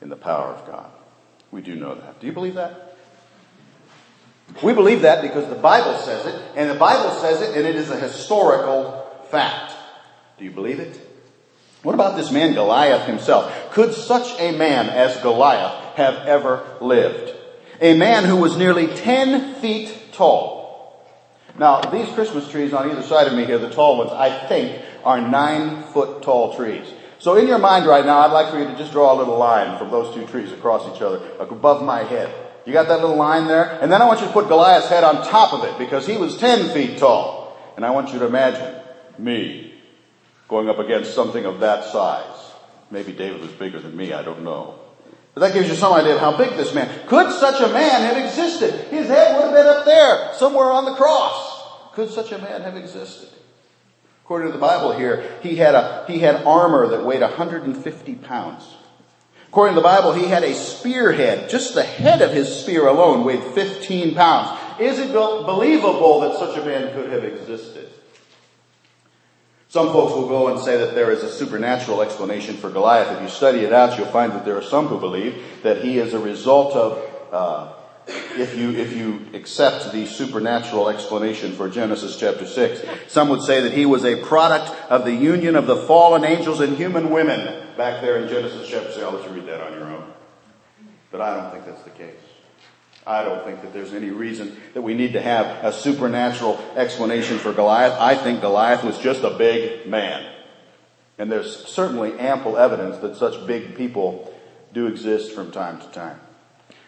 in 0.06 0.10
the 0.10 0.16
power 0.16 0.54
of 0.54 0.68
God. 0.68 0.92
We 1.50 1.62
do 1.62 1.76
know 1.76 1.96
that. 1.96 2.20
Do 2.20 2.28
you 2.28 2.32
believe 2.32 2.54
that? 2.54 2.96
We 4.62 4.72
believe 4.72 5.02
that 5.02 5.24
because 5.24 5.50
the 5.50 5.56
Bible 5.56 5.98
says 5.98 6.28
it, 6.28 6.40
and 6.56 6.70
the 6.70 6.76
Bible 6.76 7.10
says 7.22 7.42
it, 7.42 7.58
and 7.58 7.66
it 7.66 7.76
is 7.76 7.90
a 7.90 8.00
historical 8.00 9.04
fact. 9.32 9.74
Do 10.38 10.46
you 10.46 10.52
believe 10.52 10.80
it? 10.80 11.02
What 11.82 11.96
about 11.96 12.18
this 12.18 12.32
man 12.32 12.54
Goliath 12.54 13.08
himself? 13.08 13.72
Could 13.72 13.96
such 13.96 14.40
a 14.40 14.56
man 14.56 14.90
as 14.90 15.20
Goliath 15.22 15.96
have 15.96 16.18
ever 16.28 16.64
lived? 16.82 17.34
A 17.82 17.98
man 17.98 18.26
who 18.26 18.36
was 18.36 18.58
nearly 18.58 18.86
10 18.86 19.56
feet 19.56 19.92
tall. 20.12 21.04
Now, 21.58 21.82
these 21.82 22.14
Christmas 22.14 22.48
trees 22.52 22.74
on 22.74 22.92
either 22.92 23.02
side 23.02 23.26
of 23.26 23.34
me 23.34 23.46
here, 23.46 23.58
the 23.58 23.72
tall 23.72 23.98
ones, 23.98 24.12
I 24.12 24.30
think 24.48 24.84
are 25.04 25.20
nine 25.20 25.82
foot 25.82 26.22
tall 26.22 26.56
trees. 26.56 26.86
So 27.26 27.38
in 27.38 27.48
your 27.48 27.58
mind 27.58 27.88
right 27.88 28.06
now, 28.06 28.20
I'd 28.20 28.32
like 28.32 28.52
for 28.52 28.60
you 28.60 28.66
to 28.66 28.78
just 28.78 28.92
draw 28.92 29.12
a 29.12 29.18
little 29.18 29.40
line 29.40 29.80
from 29.80 29.90
those 29.90 30.14
two 30.14 30.28
trees 30.28 30.52
across 30.52 30.88
each 30.96 31.02
other, 31.02 31.28
above 31.40 31.82
my 31.82 32.04
head. 32.04 32.32
You 32.68 32.72
got 32.72 32.88
that 32.88 33.02
little 33.02 33.16
line 33.16 33.48
there? 33.48 33.80
And 33.82 33.92
then 33.92 34.00
I 34.00 34.06
want 34.06 34.20
you 34.20 34.28
to 34.28 34.32
put 34.32 34.48
Goliath's 34.48 34.90
head 34.90 35.04
on 35.04 35.26
top 35.26 35.52
of 35.52 35.64
it 35.64 35.76
because 35.80 36.06
he 36.06 36.18
was 36.18 36.38
10 36.38 36.70
feet 36.70 37.00
tall. 37.00 37.58
And 37.78 37.84
I 37.84 37.90
want 37.90 38.14
you 38.14 38.20
to 38.20 38.28
imagine 38.28 38.80
me 39.18 39.74
going 40.48 40.70
up 40.70 40.78
against 40.78 41.16
something 41.16 41.46
of 41.46 41.62
that 41.62 41.86
size. 41.86 42.52
Maybe 42.92 43.12
David 43.12 43.42
was 43.42 43.50
bigger 43.54 43.80
than 43.80 43.98
me, 43.98 44.14
I 44.14 44.22
don't 44.22 44.44
know. 44.44 44.76
But 45.34 45.42
that 45.42 45.54
gives 45.56 45.68
you 45.68 45.74
some 45.74 45.94
idea 45.94 46.14
of 46.14 46.20
how 46.20 46.38
big 46.38 46.52
this 46.52 46.76
man. 46.76 47.08
Could 47.08 47.32
such 47.32 47.60
a 47.60 47.74
man 47.74 48.04
have 48.04 48.24
existed? 48.24 48.72
His 48.92 49.08
head 49.08 49.36
would 49.36 49.46
have 49.46 49.54
been 49.56 49.66
up 49.66 49.84
there, 49.84 50.32
somewhere 50.36 50.68
on 50.68 50.86
the 50.86 50.94
cross. 50.94 51.92
Could 51.96 52.12
such 52.12 52.32
a 52.32 52.38
man 52.38 52.62
have 52.62 52.78
existed? 52.78 53.30
According 54.26 54.48
to 54.48 54.54
the 54.54 54.60
Bible 54.60 54.98
here, 54.98 55.38
he 55.44 55.56
had 55.56 55.76
a, 55.76 56.04
he 56.08 56.18
had 56.18 56.44
armor 56.46 56.88
that 56.88 57.06
weighed 57.06 57.22
150 57.22 58.16
pounds. 58.16 58.68
According 59.50 59.76
to 59.76 59.82
the 59.82 59.88
Bible, 59.88 60.14
he 60.14 60.26
had 60.26 60.44
a 60.44 60.56
spearhead. 60.56 61.48
Just 61.48 61.76
the 61.76 61.84
head 61.84 62.24
of 62.24 62.32
his 62.32 62.52
spear 62.52 62.88
alone 62.88 63.24
weighed 63.24 63.44
15 63.44 64.16
pounds. 64.16 64.60
Is 64.80 64.98
it 64.98 65.14
believable 65.14 66.22
that 66.22 66.40
such 66.40 66.58
a 66.58 66.66
man 66.66 66.92
could 66.96 67.12
have 67.12 67.24
existed? 67.24 67.88
Some 69.70 69.92
folks 69.92 70.14
will 70.14 70.28
go 70.28 70.48
and 70.48 70.60
say 70.60 70.76
that 70.78 70.96
there 70.96 71.12
is 71.12 71.22
a 71.22 71.32
supernatural 71.32 72.02
explanation 72.02 72.58
for 72.58 72.72
Goliath. 72.72 73.16
If 73.16 73.22
you 73.22 73.30
study 73.30 73.60
it 73.60 73.74
out, 73.74 73.96
you'll 73.96 74.08
find 74.08 74.32
that 74.32 74.44
there 74.44 74.58
are 74.58 74.64
some 74.64 74.88
who 74.88 75.00
believe 75.00 75.40
that 75.62 75.84
he 75.84 76.00
is 76.00 76.16
a 76.16 76.20
result 76.20 76.76
of 76.76 77.32
uh, 77.32 77.75
if 78.08 78.56
you, 78.56 78.72
if 78.72 78.96
you 78.96 79.26
accept 79.34 79.92
the 79.92 80.06
supernatural 80.06 80.90
explanation 80.90 81.54
for 81.54 81.70
Genesis 81.70 82.18
chapter 82.18 82.46
6. 82.46 82.86
Some 83.08 83.30
would 83.30 83.42
say 83.42 83.62
that 83.62 83.74
he 83.74 83.86
was 83.86 84.06
a 84.06 84.24
product 84.24 84.70
of 84.92 85.06
the 85.06 85.14
union 85.14 85.56
of 85.56 85.68
the 85.68 85.76
fallen 85.76 86.24
angels 86.24 86.60
and 86.60 86.78
human 86.78 87.10
women 87.10 87.66
back 87.78 88.02
there 88.02 88.18
in 88.18 88.30
Genesis 88.30 88.68
chapter 88.70 88.92
6. 88.92 89.04
I'll 89.04 89.12
let 89.12 89.28
you 89.30 89.36
read 89.36 89.48
that 89.48 89.62
on 89.62 89.74
your 89.74 89.86
own. 89.86 90.12
But 91.12 91.22
I 91.22 91.36
don't 91.36 91.52
think 91.52 91.66
that's 91.66 91.84
the 91.84 91.92
case. 91.92 92.16
I 93.08 93.24
don't 93.24 93.44
think 93.44 93.62
that 93.62 93.72
there's 93.72 93.94
any 93.94 94.10
reason 94.10 94.58
that 94.74 94.82
we 94.82 94.96
need 94.96 95.14
to 95.14 95.22
have 95.22 95.64
a 95.64 95.72
supernatural 95.72 96.60
explanation 96.76 97.38
for 97.38 97.54
Goliath. 97.54 97.94
I 98.00 98.16
think 98.16 98.42
Goliath 98.42 98.84
was 98.84 98.98
just 98.98 99.24
a 99.24 99.30
big 99.30 99.88
man. 99.88 100.32
And 101.18 101.32
there's 101.32 101.66
certainly 101.68 102.18
ample 102.20 102.58
evidence 102.58 102.98
that 102.98 103.16
such 103.16 103.46
big 103.46 103.76
people 103.76 104.34
do 104.74 104.88
exist 104.88 105.34
from 105.34 105.52
time 105.52 105.80
to 105.80 105.88
time. 105.88 106.20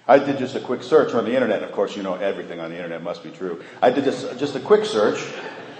I 0.07 0.19
did 0.19 0.37
just 0.37 0.55
a 0.55 0.59
quick 0.59 0.83
search 0.83 1.13
on 1.13 1.25
the 1.25 1.33
internet. 1.33 1.63
Of 1.63 1.73
course, 1.73 1.97
you 1.97 2.03
know 2.03 2.15
everything 2.15 2.59
on 2.59 2.69
the 2.69 2.77
internet 2.77 3.03
must 3.03 3.23
be 3.23 3.29
true. 3.29 3.61
I 3.81 3.89
did 3.89 4.05
just, 4.05 4.39
just 4.39 4.55
a 4.55 4.59
quick 4.59 4.85
search 4.85 5.19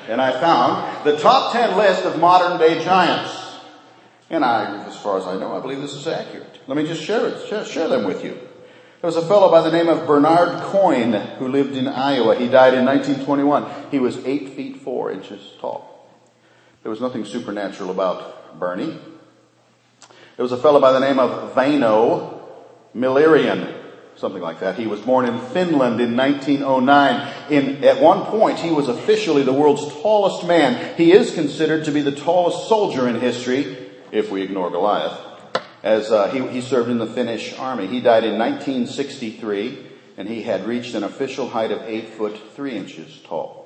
and 0.07 0.21
I 0.21 0.39
found 0.39 1.05
the 1.05 1.17
top 1.17 1.53
10 1.53 1.77
list 1.77 2.05
of 2.05 2.19
modern 2.19 2.59
day 2.59 2.83
giants. 2.83 3.45
And 4.29 4.43
I, 4.43 4.85
as 4.85 4.97
far 4.97 5.17
as 5.17 5.25
I 5.25 5.37
know, 5.37 5.55
I 5.55 5.61
believe 5.61 5.81
this 5.81 5.93
is 5.93 6.07
accurate. 6.07 6.59
Let 6.67 6.77
me 6.77 6.85
just 6.85 7.01
share 7.01 7.27
it, 7.27 7.47
share, 7.47 7.63
share 7.63 7.87
them 7.87 8.05
with 8.05 8.23
you. 8.23 8.31
There 9.01 9.07
was 9.07 9.15
a 9.15 9.25
fellow 9.25 9.49
by 9.49 9.61
the 9.61 9.71
name 9.71 9.87
of 9.87 10.07
Bernard 10.07 10.63
Coyne 10.63 11.13
who 11.13 11.47
lived 11.47 11.77
in 11.77 11.87
Iowa. 11.87 12.35
He 12.35 12.49
died 12.49 12.73
in 12.73 12.83
1921. 12.83 13.91
He 13.91 13.99
was 13.99 14.17
eight 14.25 14.49
feet 14.49 14.81
four 14.81 15.11
inches 15.11 15.53
tall. 15.59 16.09
There 16.83 16.89
was 16.89 16.99
nothing 16.99 17.23
supernatural 17.23 17.89
about 17.89 18.59
Bernie. 18.59 18.97
There 20.35 20.43
was 20.43 20.51
a 20.51 20.57
fellow 20.57 20.81
by 20.81 20.91
the 20.91 20.99
name 20.99 21.19
of 21.19 21.53
Vano 21.53 22.49
Millerian 22.95 23.86
something 24.17 24.41
like 24.41 24.59
that. 24.59 24.77
He 24.77 24.87
was 24.87 24.99
born 24.99 25.25
in 25.25 25.39
Finland 25.39 26.01
in 26.01 26.15
1909. 26.15 27.33
In, 27.51 27.83
at 27.83 28.01
one 28.01 28.25
point, 28.25 28.59
he 28.59 28.71
was 28.71 28.89
officially 28.89 29.43
the 29.43 29.53
world's 29.53 29.87
tallest 30.01 30.45
man. 30.47 30.95
He 30.97 31.11
is 31.11 31.33
considered 31.33 31.85
to 31.85 31.91
be 31.91 32.01
the 32.01 32.11
tallest 32.11 32.67
soldier 32.67 33.07
in 33.07 33.19
history, 33.19 33.77
if 34.11 34.31
we 34.31 34.41
ignore 34.41 34.71
Goliath, 34.71 35.19
as 35.83 36.11
uh, 36.11 36.29
he, 36.31 36.45
he 36.47 36.61
served 36.61 36.89
in 36.89 36.97
the 36.97 37.05
Finnish 37.05 37.57
army. 37.59 37.87
He 37.87 38.01
died 38.01 38.23
in 38.23 38.37
1963, 38.39 39.85
and 40.17 40.27
he 40.27 40.41
had 40.43 40.65
reached 40.65 40.95
an 40.95 41.03
official 41.03 41.49
height 41.49 41.71
of 41.71 41.81
8 41.81 42.09
foot 42.09 42.55
3 42.55 42.75
inches 42.75 43.21
tall. 43.23 43.65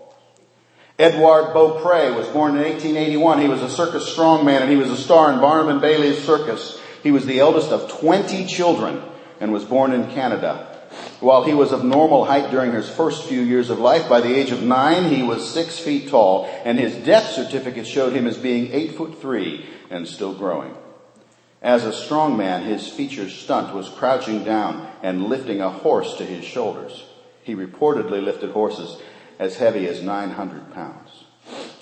Edouard 1.00 1.56
Beaupré 1.56 2.16
was 2.16 2.28
born 2.28 2.56
in 2.58 2.64
1881. 2.64 3.42
He 3.42 3.48
was 3.48 3.62
a 3.62 3.70
circus 3.70 4.14
strongman, 4.14 4.62
and 4.62 4.70
he 4.70 4.78
was 4.78 4.90
a 4.90 4.98
star 4.98 5.32
in 5.32 5.40
Barnum 5.40 5.70
and 5.70 5.82
Bailey's 5.82 6.24
circus. 6.24 6.80
He 7.02 7.12
was 7.12 7.26
the 7.26 7.40
eldest 7.40 7.70
of 7.72 7.90
20 7.90 8.46
children 8.46 9.02
and 9.42 9.52
was 9.52 9.66
born 9.66 9.92
in 9.92 10.10
Canada. 10.12 10.68
While 11.20 11.44
he 11.44 11.54
was 11.54 11.72
of 11.72 11.84
normal 11.84 12.26
height 12.26 12.52
during 12.52 12.72
his 12.72 12.88
first 12.88 13.24
few 13.26 13.42
years 13.42 13.70
of 13.70 13.80
life, 13.80 14.08
by 14.08 14.22
the 14.22 14.34
age 14.34 14.52
of 14.52 14.64
nine, 14.64 15.10
he 15.14 15.24
was 15.24 15.54
six 15.54 15.80
feet 15.80 16.10
tall, 16.10 16.46
and 16.64 16.80
his 16.80 16.96
death 17.06 17.32
certificate 17.32 17.88
showed 17.88 18.14
him 18.14 18.28
as 18.28 18.38
being 18.38 18.72
eight 18.72 18.96
foot 18.96 19.20
three 19.20 19.66
and 19.90 20.08
still 20.08 20.34
growing. 20.34 20.76
As 21.62 21.86
a 21.86 21.94
strong 21.94 22.38
man, 22.38 22.64
his 22.64 22.88
feature 22.88 23.30
stunt 23.30 23.74
was 23.74 23.90
crouching 23.90 24.44
down 24.44 24.88
and 25.04 25.28
lifting 25.28 25.62
a 25.62 25.70
horse 25.70 26.16
to 26.18 26.26
his 26.26 26.44
shoulders. 26.44 27.04
He 27.44 27.56
reportedly 27.56 28.24
lifted 28.24 28.52
horses 28.52 29.00
as 29.40 29.58
heavy 29.58 29.88
as 29.88 30.02
900 30.02 30.74
pounds. 30.74 31.24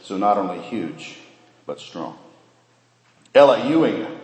So 0.03 0.17
not 0.17 0.37
only 0.37 0.61
huge, 0.61 1.17
but 1.65 1.79
strong. 1.79 2.17
Ella 3.33 3.69
Ewing 3.69 4.19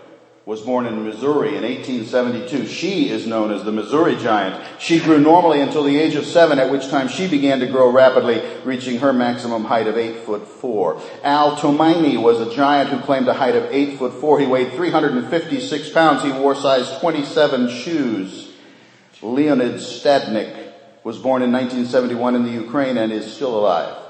was 0.45 0.61
born 0.61 0.85
in 0.85 1.03
Missouri 1.03 1.55
in 1.55 1.63
1872. 1.63 2.67
She 2.67 3.09
is 3.09 3.25
known 3.25 3.51
as 3.51 3.63
the 3.63 3.71
Missouri 3.71 4.15
Giant. 4.15 4.63
She 4.79 4.99
grew 4.99 5.19
normally 5.19 5.59
until 5.59 5.83
the 5.83 5.97
age 5.97 6.13
of 6.13 6.23
seven, 6.23 6.59
at 6.59 6.71
which 6.71 6.87
time 6.87 7.07
she 7.07 7.27
began 7.27 7.59
to 7.61 7.65
grow 7.65 7.89
rapidly, 7.91 8.43
reaching 8.63 8.99
her 8.99 9.11
maximum 9.11 9.63
height 9.63 9.87
of 9.87 9.97
eight 9.97 10.17
foot 10.19 10.47
four. 10.47 11.01
Al 11.23 11.55
Tomaini 11.55 12.21
was 12.21 12.39
a 12.39 12.53
giant 12.53 12.91
who 12.91 12.99
claimed 12.99 13.27
a 13.27 13.33
height 13.33 13.55
of 13.55 13.71
eight 13.71 13.97
foot 13.97 14.13
four. 14.13 14.39
He 14.39 14.45
weighed 14.45 14.73
356 14.73 15.89
pounds. 15.89 16.21
He 16.21 16.31
wore 16.31 16.53
size 16.53 16.99
27 16.99 17.69
shoes. 17.69 18.51
Leonid 19.23 19.75
Stadnik 19.75 20.73
was 21.03 21.17
born 21.17 21.41
in 21.41 21.51
1971 21.51 22.35
in 22.35 22.43
the 22.43 22.51
Ukraine 22.51 22.97
and 22.97 23.11
is 23.11 23.33
still 23.33 23.57
alive. 23.57 24.04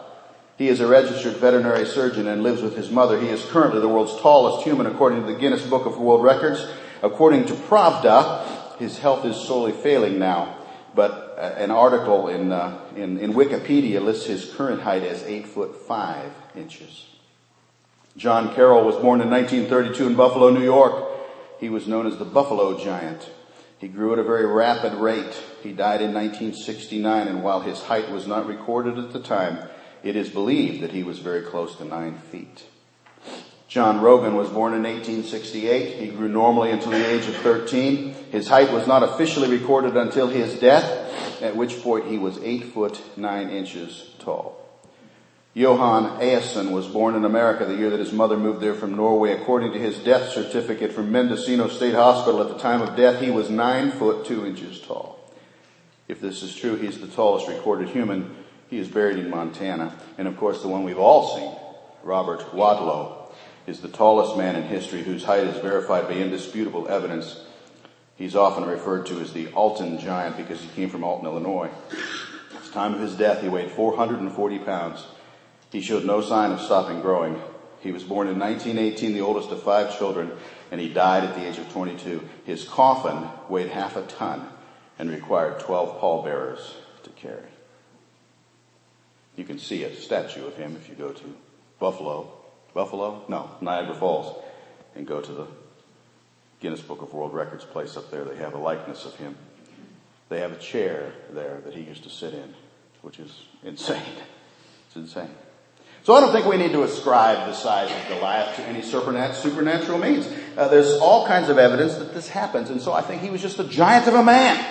He 0.57 0.69
is 0.69 0.79
a 0.79 0.87
registered 0.87 1.35
veterinary 1.35 1.85
surgeon 1.85 2.27
and 2.27 2.41
lives 2.41 2.61
with 2.61 2.77
his 2.77 2.89
mother. 2.89 3.19
He 3.19 3.27
is 3.27 3.45
currently 3.45 3.81
the 3.81 3.89
world's 3.89 4.19
tallest 4.21 4.65
human 4.65 4.85
according 4.85 5.21
to 5.21 5.27
the 5.31 5.37
Guinness 5.37 5.65
Book 5.65 5.85
of 5.85 5.97
World 5.97 6.23
Records. 6.23 6.65
According 7.03 7.45
to 7.47 7.53
Pravda, 7.53 8.77
his 8.77 8.97
health 8.97 9.25
is 9.25 9.35
slowly 9.35 9.73
failing 9.73 10.17
now, 10.17 10.57
but 10.95 11.35
uh, 11.37 11.55
an 11.57 11.71
article 11.71 12.29
in, 12.29 12.53
uh, 12.53 12.79
in, 12.95 13.17
in 13.17 13.33
Wikipedia 13.33 14.01
lists 14.01 14.27
his 14.27 14.53
current 14.53 14.81
height 14.81 15.03
as 15.03 15.23
8 15.23 15.47
foot 15.47 15.75
5 15.75 16.31
inches. 16.55 17.05
John 18.15 18.55
Carroll 18.55 18.85
was 18.85 18.95
born 18.95 19.19
in 19.19 19.29
1932 19.29 20.07
in 20.07 20.15
Buffalo, 20.15 20.49
New 20.51 20.63
York. 20.63 21.05
He 21.59 21.67
was 21.67 21.85
known 21.85 22.07
as 22.07 22.17
the 22.17 22.25
Buffalo 22.25 22.79
Giant. 22.79 23.29
He 23.77 23.89
grew 23.89 24.13
at 24.13 24.19
a 24.19 24.23
very 24.23 24.45
rapid 24.45 24.93
rate. 24.93 25.35
He 25.61 25.73
died 25.73 26.01
in 26.01 26.13
1969, 26.13 27.27
and 27.27 27.43
while 27.43 27.59
his 27.59 27.81
height 27.83 28.09
was 28.09 28.25
not 28.25 28.47
recorded 28.47 28.97
at 28.97 29.11
the 29.11 29.19
time, 29.19 29.59
it 30.05 30.15
is 30.15 30.29
believed 30.29 30.83
that 30.83 30.91
he 30.91 31.03
was 31.03 31.17
very 31.17 31.41
close 31.41 31.75
to 31.75 31.83
nine 31.83 32.15
feet. 32.15 32.63
John 33.67 33.99
Rogan 34.01 34.35
was 34.35 34.49
born 34.49 34.73
in 34.75 34.83
1868. 34.83 35.97
He 35.97 36.07
grew 36.09 36.29
normally 36.29 36.69
until 36.69 36.91
the 36.91 37.09
age 37.09 37.27
of 37.27 37.35
13. 37.37 38.13
His 38.31 38.47
height 38.47 38.71
was 38.71 38.87
not 38.87 39.01
officially 39.01 39.49
recorded 39.49 39.97
until 39.97 40.27
his 40.27 40.59
death, 40.59 41.41
at 41.41 41.55
which 41.55 41.81
point 41.81 42.05
he 42.05 42.19
was 42.19 42.37
8 42.37 42.65
foot 42.65 43.01
9 43.17 43.49
inches 43.49 44.13
tall. 44.19 44.61
Johan 45.55 46.19
Aasen 46.19 46.71
was 46.71 46.85
born 46.85 47.15
in 47.15 47.25
America 47.25 47.65
the 47.65 47.75
year 47.75 47.89
that 47.89 47.99
his 47.99 48.13
mother 48.13 48.37
moved 48.37 48.61
there 48.61 48.75
from 48.75 48.95
Norway. 48.95 49.31
According 49.31 49.73
to 49.73 49.79
his 49.79 49.97
death 49.97 50.29
certificate 50.29 50.91
from 50.91 51.11
Mendocino 51.11 51.67
State 51.67 51.95
Hospital 51.95 52.41
at 52.41 52.49
the 52.49 52.59
time 52.59 52.81
of 52.81 52.95
death, 52.95 53.21
he 53.21 53.31
was 53.31 53.49
9 53.49 53.91
foot 53.91 54.25
2 54.27 54.45
inches 54.45 54.79
tall. 54.81 55.19
If 56.07 56.21
this 56.21 56.43
is 56.43 56.55
true, 56.55 56.75
he's 56.75 57.01
the 57.01 57.07
tallest 57.07 57.47
recorded 57.47 57.89
human 57.89 58.44
he 58.75 58.81
is 58.81 58.89
buried 58.89 59.17
in 59.17 59.29
Montana. 59.29 59.97
And 60.17 60.27
of 60.27 60.35
course, 60.35 60.61
the 60.61 60.67
one 60.67 60.83
we've 60.83 60.99
all 60.99 61.37
seen, 61.37 61.49
Robert 62.03 62.41
Wadlow, 62.53 63.31
is 63.67 63.79
the 63.79 63.87
tallest 63.87 64.37
man 64.37 64.57
in 64.57 64.63
history 64.63 65.01
whose 65.01 65.23
height 65.23 65.47
is 65.47 65.57
verified 65.61 66.09
by 66.09 66.15
indisputable 66.15 66.89
evidence. 66.89 67.39
He's 68.17 68.35
often 68.35 68.65
referred 68.65 69.05
to 69.05 69.21
as 69.21 69.31
the 69.31 69.47
Alton 69.53 69.97
giant 69.97 70.35
because 70.35 70.59
he 70.59 70.67
came 70.67 70.89
from 70.89 71.05
Alton, 71.05 71.25
Illinois. 71.25 71.69
At 72.53 72.63
the 72.65 72.71
time 72.71 72.93
of 72.93 72.99
his 72.99 73.15
death, 73.15 73.41
he 73.41 73.47
weighed 73.47 73.71
440 73.71 74.59
pounds. 74.59 75.05
He 75.71 75.79
showed 75.79 76.03
no 76.03 76.19
sign 76.19 76.51
of 76.51 76.59
stopping 76.59 76.99
growing. 76.99 77.41
He 77.79 77.93
was 77.93 78.03
born 78.03 78.27
in 78.27 78.37
1918, 78.37 79.13
the 79.13 79.21
oldest 79.21 79.51
of 79.51 79.63
five 79.63 79.97
children, 79.97 80.33
and 80.69 80.81
he 80.81 80.89
died 80.89 81.23
at 81.23 81.35
the 81.35 81.47
age 81.47 81.59
of 81.59 81.71
22. 81.71 82.27
His 82.43 82.65
coffin 82.65 83.29
weighed 83.47 83.69
half 83.69 83.95
a 83.95 84.01
ton 84.01 84.49
and 84.99 85.09
required 85.09 85.61
12 85.61 86.01
pallbearers 86.01 86.75
to 87.03 87.09
carry. 87.11 87.54
You 89.35 89.43
can 89.43 89.59
see 89.59 89.83
a 89.83 89.95
statue 89.95 90.45
of 90.45 90.55
him 90.55 90.75
if 90.75 90.89
you 90.89 90.95
go 90.95 91.09
to 91.11 91.35
Buffalo. 91.79 92.31
Buffalo? 92.73 93.25
No, 93.27 93.51
Niagara 93.61 93.95
Falls. 93.95 94.43
And 94.95 95.05
go 95.05 95.21
to 95.21 95.31
the 95.31 95.47
Guinness 96.61 96.81
Book 96.81 97.01
of 97.01 97.13
World 97.13 97.33
Records 97.33 97.65
place 97.65 97.97
up 97.97 98.11
there. 98.11 98.23
They 98.23 98.37
have 98.37 98.53
a 98.53 98.57
likeness 98.57 99.05
of 99.05 99.15
him. 99.15 99.35
They 100.29 100.39
have 100.39 100.53
a 100.53 100.57
chair 100.57 101.13
there 101.31 101.61
that 101.65 101.73
he 101.73 101.81
used 101.81 102.03
to 102.03 102.09
sit 102.09 102.33
in, 102.33 102.53
which 103.01 103.19
is 103.19 103.43
insane. 103.63 104.01
It's 104.87 104.95
insane. 104.95 105.35
So 106.03 106.13
I 106.13 106.21
don't 106.21 106.31
think 106.31 106.45
we 106.45 106.55
need 106.55 106.71
to 106.71 106.83
ascribe 106.83 107.47
the 107.47 107.53
size 107.53 107.91
of 107.91 108.07
Goliath 108.07 108.55
to 108.55 108.61
any 108.63 108.81
supernatural 108.81 109.97
means. 109.97 110.31
Uh, 110.55 110.67
there's 110.67 110.93
all 110.99 111.25
kinds 111.25 111.49
of 111.49 111.57
evidence 111.57 111.95
that 111.95 112.13
this 112.13 112.29
happens, 112.29 112.69
and 112.69 112.79
so 112.79 112.93
I 112.93 113.01
think 113.01 113.21
he 113.21 113.29
was 113.29 113.41
just 113.41 113.59
a 113.59 113.63
giant 113.63 114.07
of 114.07 114.13
a 114.13 114.23
man. 114.23 114.63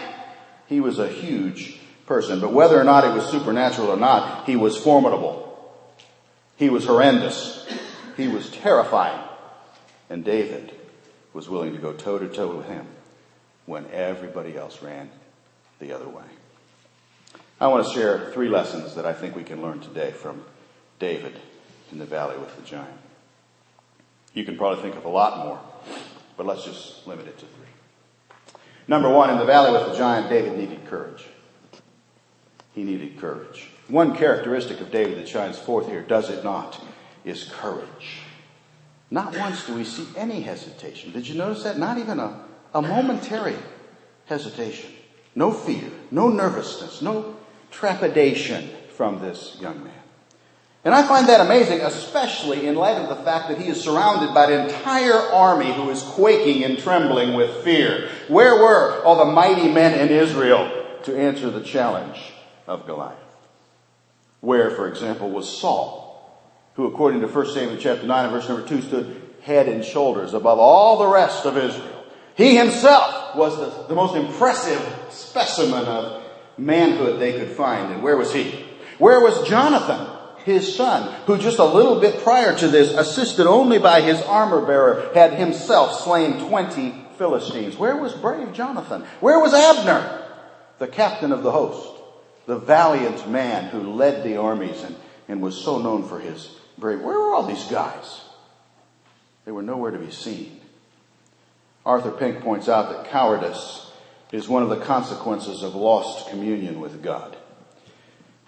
He 0.67 0.81
was 0.81 0.99
a 0.99 1.09
huge 1.09 1.79
person. 2.07 2.41
But 2.41 2.53
whether 2.53 2.81
or 2.81 2.85
not 2.85 3.05
it 3.05 3.15
was 3.15 3.29
supernatural 3.31 3.89
or 3.89 3.97
not, 3.97 4.47
he 4.47 4.57
was 4.57 4.77
formidable. 4.77 5.43
He 6.57 6.71
was 6.71 6.87
horrendous. 6.87 7.67
He 8.17 8.29
was 8.29 8.51
terrifying. 8.51 9.21
And 10.09 10.25
David 10.25 10.73
was 11.33 11.49
willing 11.49 11.73
to 11.73 11.79
go 11.79 11.93
toe 11.93 12.19
to 12.19 12.29
toe 12.29 12.55
with 12.57 12.67
him 12.67 12.87
when 13.67 13.87
everybody 13.91 14.57
else 14.57 14.83
ran 14.83 15.11
the 15.81 15.93
other 15.93 16.09
way. 16.09 16.25
I 17.61 17.69
want 17.69 17.87
to 17.87 17.93
share 17.93 18.31
three 18.33 18.49
lessons 18.49 18.95
that 18.95 19.07
I 19.07 19.13
think 19.13 19.35
we 19.35 19.45
can 19.45 19.63
learn 19.63 19.81
today 19.81 20.11
from 20.11 20.45
David 20.99 21.39
in 21.91 21.99
the 21.99 22.05
valley 22.05 22.37
with 22.37 22.55
the 22.57 22.63
giant. 22.63 22.99
You 24.33 24.45
can 24.45 24.57
probably 24.57 24.83
think 24.83 24.97
of 24.97 25.05
a 25.05 25.09
lot 25.09 25.45
more, 25.45 25.61
but 26.37 26.47
let's 26.47 26.65
just 26.65 27.07
limit 27.07 27.27
it 27.27 27.39
to 27.39 27.47
three. 27.47 28.59
Number 28.87 29.09
one, 29.09 29.31
in 29.31 29.39
the 29.39 29.45
valley 29.45 29.73
with 29.73 29.91
the 29.91 29.97
giant, 29.97 30.29
David 30.29 30.59
needed 30.59 30.87
courage 30.87 31.25
he 32.75 32.83
needed 32.83 33.19
courage. 33.19 33.71
One 33.89 34.17
characteristic 34.17 34.81
of 34.81 34.91
David 34.91 35.19
that 35.19 35.29
shines 35.29 35.59
forth 35.59 35.89
here, 35.89 36.03
does 36.03 36.31
it 36.31 36.43
not, 36.43 36.83
is 37.25 37.45
courage. 37.45 38.21
Not 39.11 39.37
once 39.37 39.67
do 39.67 39.75
we 39.75 39.85
see 39.85 40.07
any 40.17 40.41
hesitation. 40.41 41.13
Did 41.13 41.29
you 41.29 41.37
notice 41.37 41.63
that? 41.63 41.79
Not 41.79 41.99
even 41.99 42.19
a, 42.19 42.41
a 42.75 42.83
momentary 42.83 43.57
hesitation. 44.27 44.91
No 45.35 45.53
fear, 45.53 45.91
no 46.11 46.29
nervousness, 46.29 47.03
no 47.03 47.37
trepidation 47.71 48.71
from 48.97 49.21
this 49.21 49.57
young 49.61 49.85
man. 49.85 49.93
And 50.85 50.95
I 50.95 51.07
find 51.07 51.29
that 51.29 51.41
amazing, 51.41 51.81
especially 51.81 52.67
in 52.67 52.75
light 52.75 52.99
of 52.99 53.09
the 53.09 53.25
fact 53.25 53.49
that 53.49 53.59
he 53.59 53.69
is 53.69 53.83
surrounded 53.83 54.35
by 54.35 54.51
an 54.51 54.69
entire 54.69 55.15
army 55.15 55.73
who 55.73 55.89
is 55.91 56.03
quaking 56.03 56.63
and 56.65 56.79
trembling 56.79 57.35
with 57.35 57.65
fear. 57.65 58.11
Where 58.29 58.57
were 58.57 59.03
all 59.03 59.25
the 59.25 59.33
mighty 59.33 59.69
men 59.73 59.99
in 59.99 60.09
Israel 60.09 60.71
to 61.05 61.17
answer 61.17 61.51
the 61.51 61.63
challenge 61.63 62.34
of 62.67 62.87
Goliath? 62.87 63.19
Where, 64.41 64.71
for 64.71 64.89
example, 64.89 65.31
was 65.31 65.49
Saul, 65.49 66.41
who 66.75 66.87
according 66.87 67.21
to 67.21 67.29
1 67.29 67.53
Samuel 67.53 67.79
chapter 67.79 68.07
9 68.07 68.25
and 68.25 68.33
verse 68.33 68.49
number 68.49 68.67
2 68.67 68.83
stood 68.83 69.23
head 69.43 69.69
and 69.69 69.85
shoulders 69.85 70.35
above 70.35 70.59
all 70.59 70.99
the 70.99 71.07
rest 71.07 71.45
of 71.47 71.57
Israel. 71.57 72.05
He 72.37 72.57
himself 72.57 73.37
was 73.37 73.57
the, 73.57 73.89
the 73.89 73.95
most 73.95 74.17
impressive 74.17 74.81
specimen 75.11 75.85
of 75.85 76.23
manhood 76.59 77.21
they 77.21 77.39
could 77.39 77.51
find. 77.51 77.93
And 77.93 78.03
where 78.03 78.17
was 78.17 78.33
he? 78.33 78.65
Where 78.99 79.21
was 79.21 79.49
Jonathan? 79.49 80.15
his 80.45 80.77
son, 80.77 81.11
who 81.27 81.39
just 81.39 81.59
a 81.59 81.65
little 81.65 82.01
bit 82.01 82.23
prior 82.23 82.57
to 82.57 82.69
this, 82.69 82.93
assisted 82.93 83.47
only 83.47 83.79
by 83.79 84.03
his 84.03 84.21
armor 84.23 84.65
bearer, 84.65 85.11
had 85.15 85.33
himself 85.33 86.03
slain 86.03 86.49
20 86.49 87.07
Philistines. 87.17 87.77
Where 87.77 87.97
was 87.97 88.13
brave 88.13 88.53
Jonathan? 88.53 89.05
Where 89.21 89.41
was 89.41 89.55
Abner, 89.55 90.23
the 90.79 90.87
captain 90.87 91.33
of 91.33 91.43
the 91.43 91.51
host, 91.51 91.94
the 92.47 92.59
valiant 92.59 93.29
man 93.29 93.65
who 93.71 93.93
led 93.93 94.23
the 94.23 94.37
armies 94.37 94.83
and, 94.83 94.97
and 95.29 95.41
was 95.41 95.57
so 95.57 95.79
known 95.79 96.07
for 96.07 96.21
his 96.21 96.57
bravery. 96.79 97.05
Where 97.05 97.19
were 97.19 97.35
all 97.35 97.47
these 97.47 97.65
guys? 97.65 98.23
They 99.45 99.53
were 99.53 99.63
nowhere 99.63 99.91
to 99.91 99.99
be 99.99 100.11
seen. 100.11 100.61
Arthur 101.85 102.11
Pink 102.11 102.41
points 102.41 102.69
out 102.69 102.91
that 102.91 103.11
cowardice 103.11 103.91
is 104.33 104.49
one 104.49 104.63
of 104.63 104.69
the 104.69 104.81
consequences 104.81 105.63
of 105.63 105.75
lost 105.75 106.31
communion 106.31 106.81
with 106.81 107.03
God. 107.03 107.37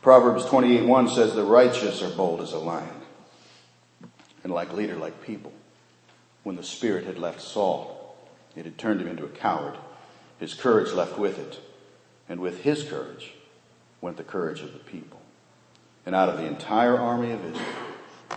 Proverbs 0.02 0.44
28:1 0.44 1.14
says, 1.14 1.34
The 1.34 1.44
righteous 1.44 2.02
are 2.02 2.10
bold 2.10 2.40
as 2.40 2.52
a 2.52 2.58
lion, 2.58 3.02
and 4.42 4.52
like 4.52 4.72
leader, 4.72 4.96
like 4.96 5.22
people. 5.22 5.52
When 6.44 6.56
the 6.56 6.62
Spirit 6.62 7.04
had 7.04 7.18
left 7.18 7.40
Saul, 7.40 8.16
it 8.54 8.64
had 8.64 8.78
turned 8.78 9.00
him 9.00 9.08
into 9.08 9.24
a 9.24 9.28
coward. 9.28 9.76
His 10.38 10.54
courage 10.54 10.92
left 10.92 11.18
with 11.18 11.38
it, 11.38 11.60
and 12.28 12.40
with 12.40 12.62
his 12.62 12.84
courage 12.84 13.35
went 14.00 14.16
the 14.16 14.24
courage 14.24 14.60
of 14.60 14.72
the 14.72 14.78
people. 14.78 15.20
And 16.04 16.14
out 16.14 16.28
of 16.28 16.38
the 16.38 16.46
entire 16.46 16.98
army 16.98 17.32
of 17.32 17.44
Israel, 17.44 17.66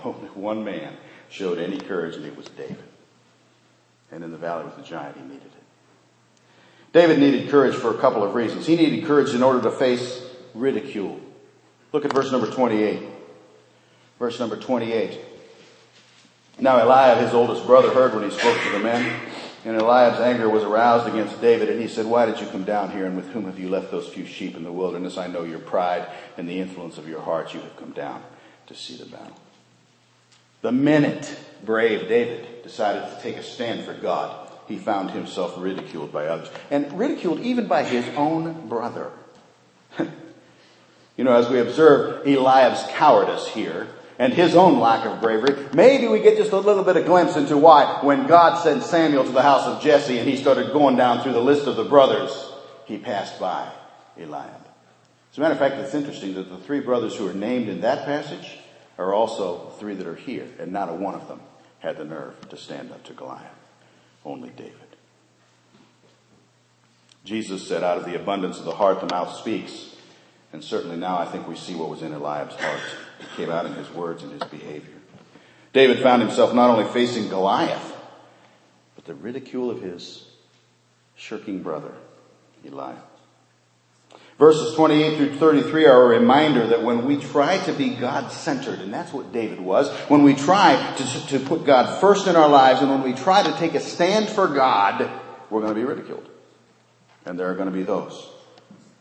only 0.03 0.29
one 0.29 0.63
man 0.63 0.97
showed 1.29 1.59
any 1.59 1.79
courage, 1.79 2.15
and 2.15 2.25
it 2.25 2.35
was 2.35 2.47
David. 2.47 2.77
And 4.11 4.23
in 4.23 4.31
the 4.31 4.37
valley 4.37 4.65
with 4.65 4.75
the 4.75 4.81
giant, 4.81 5.17
he 5.17 5.23
needed 5.23 5.45
it. 5.45 5.53
David 6.91 7.19
needed 7.19 7.49
courage 7.49 7.75
for 7.75 7.93
a 7.93 7.97
couple 7.99 8.23
of 8.23 8.33
reasons. 8.33 8.65
He 8.65 8.75
needed 8.75 9.05
courage 9.05 9.35
in 9.35 9.43
order 9.43 9.61
to 9.61 9.71
face 9.71 10.23
ridicule. 10.55 11.19
Look 11.93 12.05
at 12.05 12.13
verse 12.13 12.31
number 12.31 12.47
28. 12.47 13.03
Verse 14.17 14.39
number 14.39 14.57
28. 14.57 15.19
Now 16.59 16.79
Eliab, 16.79 17.19
his 17.19 17.33
oldest 17.33 17.65
brother, 17.65 17.91
heard 17.91 18.13
when 18.13 18.29
he 18.29 18.35
spoke 18.35 18.59
to 18.63 18.71
the 18.71 18.79
men, 18.79 19.19
and 19.65 19.77
Eliab's 19.77 20.19
anger 20.19 20.49
was 20.49 20.63
aroused 20.63 21.07
against 21.07 21.41
David, 21.41 21.69
and 21.69 21.81
he 21.81 21.87
said, 21.87 22.05
Why 22.05 22.25
did 22.25 22.39
you 22.39 22.47
come 22.47 22.63
down 22.63 22.91
here, 22.91 23.05
and 23.05 23.15
with 23.15 23.29
whom 23.31 23.45
have 23.45 23.59
you 23.59 23.69
left 23.69 23.91
those 23.91 24.07
few 24.07 24.25
sheep 24.25 24.55
in 24.55 24.63
the 24.63 24.71
wilderness? 24.71 25.17
I 25.17 25.27
know 25.27 25.43
your 25.43 25.59
pride 25.59 26.07
and 26.37 26.47
the 26.47 26.59
influence 26.59 26.97
of 26.97 27.07
your 27.07 27.21
heart. 27.21 27.53
You 27.53 27.59
have 27.61 27.75
come 27.77 27.91
down 27.91 28.23
to 28.67 28.75
see 28.75 28.95
the 28.95 29.05
battle. 29.05 29.37
The 30.61 30.71
minute 30.71 31.37
brave 31.63 32.07
David 32.07 32.63
decided 32.63 33.01
to 33.01 33.21
take 33.21 33.37
a 33.37 33.43
stand 33.43 33.85
for 33.85 33.93
God, 33.93 34.49
he 34.67 34.77
found 34.77 35.11
himself 35.11 35.55
ridiculed 35.57 36.11
by 36.11 36.27
others, 36.27 36.49
and 36.69 36.97
ridiculed 36.97 37.39
even 37.41 37.67
by 37.67 37.83
his 37.83 38.05
own 38.15 38.67
brother. 38.67 39.11
You 41.19 41.25
know, 41.25 41.35
as 41.35 41.49
we 41.49 41.59
observe 41.59 42.25
Eliab's 42.25 42.81
cowardice 42.91 43.45
here 43.49 43.89
and 44.19 44.33
his 44.33 44.53
own 44.53 44.79
lack 44.79 45.05
of 45.05 45.21
bravery, 45.21 45.69
maybe 45.73 46.07
we 46.07 46.19
get 46.19 46.37
just 46.37 46.51
a 46.51 46.59
little 46.59 46.83
bit 46.83 46.97
of 46.97 47.05
glimpse 47.05 47.37
into 47.37 47.57
why 47.57 47.99
when 48.03 48.27
God 48.27 48.61
sent 48.61 48.83
Samuel 48.83 49.23
to 49.23 49.31
the 49.31 49.41
house 49.41 49.65
of 49.65 49.81
Jesse 49.81 50.19
and 50.19 50.29
he 50.29 50.35
started 50.35 50.73
going 50.73 50.97
down 50.97 51.23
through 51.23 51.31
the 51.33 51.41
list 51.41 51.67
of 51.67 51.77
the 51.77 51.85
brothers, 51.85 52.51
he 52.85 52.97
passed 52.97 53.39
by 53.39 53.71
Eliab. 54.17 54.67
As 55.31 55.37
a 55.37 55.41
matter 55.41 55.53
of 55.53 55.59
fact, 55.59 55.75
it's 55.75 55.95
interesting 55.95 56.33
that 56.33 56.49
the 56.49 56.57
three 56.57 56.81
brothers 56.81 57.15
who 57.15 57.27
are 57.29 57.33
named 57.33 57.69
in 57.69 57.81
that 57.81 58.05
passage 58.05 58.57
are 58.97 59.13
also 59.13 59.69
three 59.79 59.95
that 59.95 60.05
are 60.05 60.15
here, 60.15 60.47
and 60.59 60.73
not 60.73 60.89
a 60.89 60.93
one 60.93 61.15
of 61.15 61.27
them 61.29 61.39
had 61.79 61.97
the 61.97 62.03
nerve 62.03 62.49
to 62.49 62.57
stand 62.57 62.91
up 62.91 63.03
to 63.05 63.13
Goliath. 63.13 63.45
Only 64.25 64.49
David. 64.49 64.73
Jesus 67.23 67.65
said, 67.65 67.83
out 67.83 67.97
of 67.97 68.05
the 68.05 68.19
abundance 68.19 68.59
of 68.59 68.65
the 68.65 68.75
heart, 68.75 68.99
the 68.99 69.13
mouth 69.13 69.37
speaks. 69.37 69.95
And 70.51 70.61
certainly 70.63 70.97
now 70.97 71.17
I 71.17 71.25
think 71.25 71.47
we 71.47 71.55
see 71.55 71.75
what 71.75 71.89
was 71.89 72.01
in 72.01 72.11
Eliab's 72.11 72.55
heart. 72.55 72.81
Came 73.35 73.49
out 73.49 73.65
in 73.65 73.73
his 73.73 73.89
words 73.91 74.23
and 74.23 74.31
his 74.31 74.43
behavior. 74.49 74.95
David 75.73 76.01
found 76.01 76.21
himself 76.21 76.53
not 76.53 76.69
only 76.69 76.91
facing 76.91 77.29
Goliath, 77.29 77.95
but 78.95 79.05
the 79.05 79.13
ridicule 79.13 79.69
of 79.69 79.81
his 79.81 80.25
shirking 81.15 81.61
brother, 81.61 81.93
Eli. 82.65 82.95
Verses 84.39 84.73
28 84.75 85.17
through 85.17 85.35
33 85.35 85.85
are 85.85 86.03
a 86.03 86.19
reminder 86.19 86.67
that 86.67 86.81
when 86.81 87.05
we 87.05 87.17
try 87.17 87.57
to 87.65 87.73
be 87.73 87.89
God 87.89 88.31
centered, 88.31 88.79
and 88.79 88.93
that's 88.93 89.11
what 89.11 89.33
David 89.33 89.59
was, 89.59 89.89
when 90.09 90.23
we 90.23 90.33
try 90.33 90.95
to, 90.95 91.27
to 91.27 91.39
put 91.39 91.65
God 91.65 91.99
first 91.99 92.25
in 92.25 92.37
our 92.37 92.47
lives, 92.47 92.81
and 92.81 92.89
when 92.89 93.03
we 93.03 93.13
try 93.13 93.43
to 93.43 93.51
take 93.57 93.75
a 93.75 93.81
stand 93.81 94.29
for 94.29 94.47
God, 94.47 95.11
we're 95.49 95.59
going 95.59 95.73
to 95.73 95.79
be 95.79 95.85
ridiculed. 95.85 96.27
And 97.25 97.37
there 97.37 97.51
are 97.51 97.53
going 97.53 97.69
to 97.69 97.75
be 97.75 97.83
those 97.83 98.29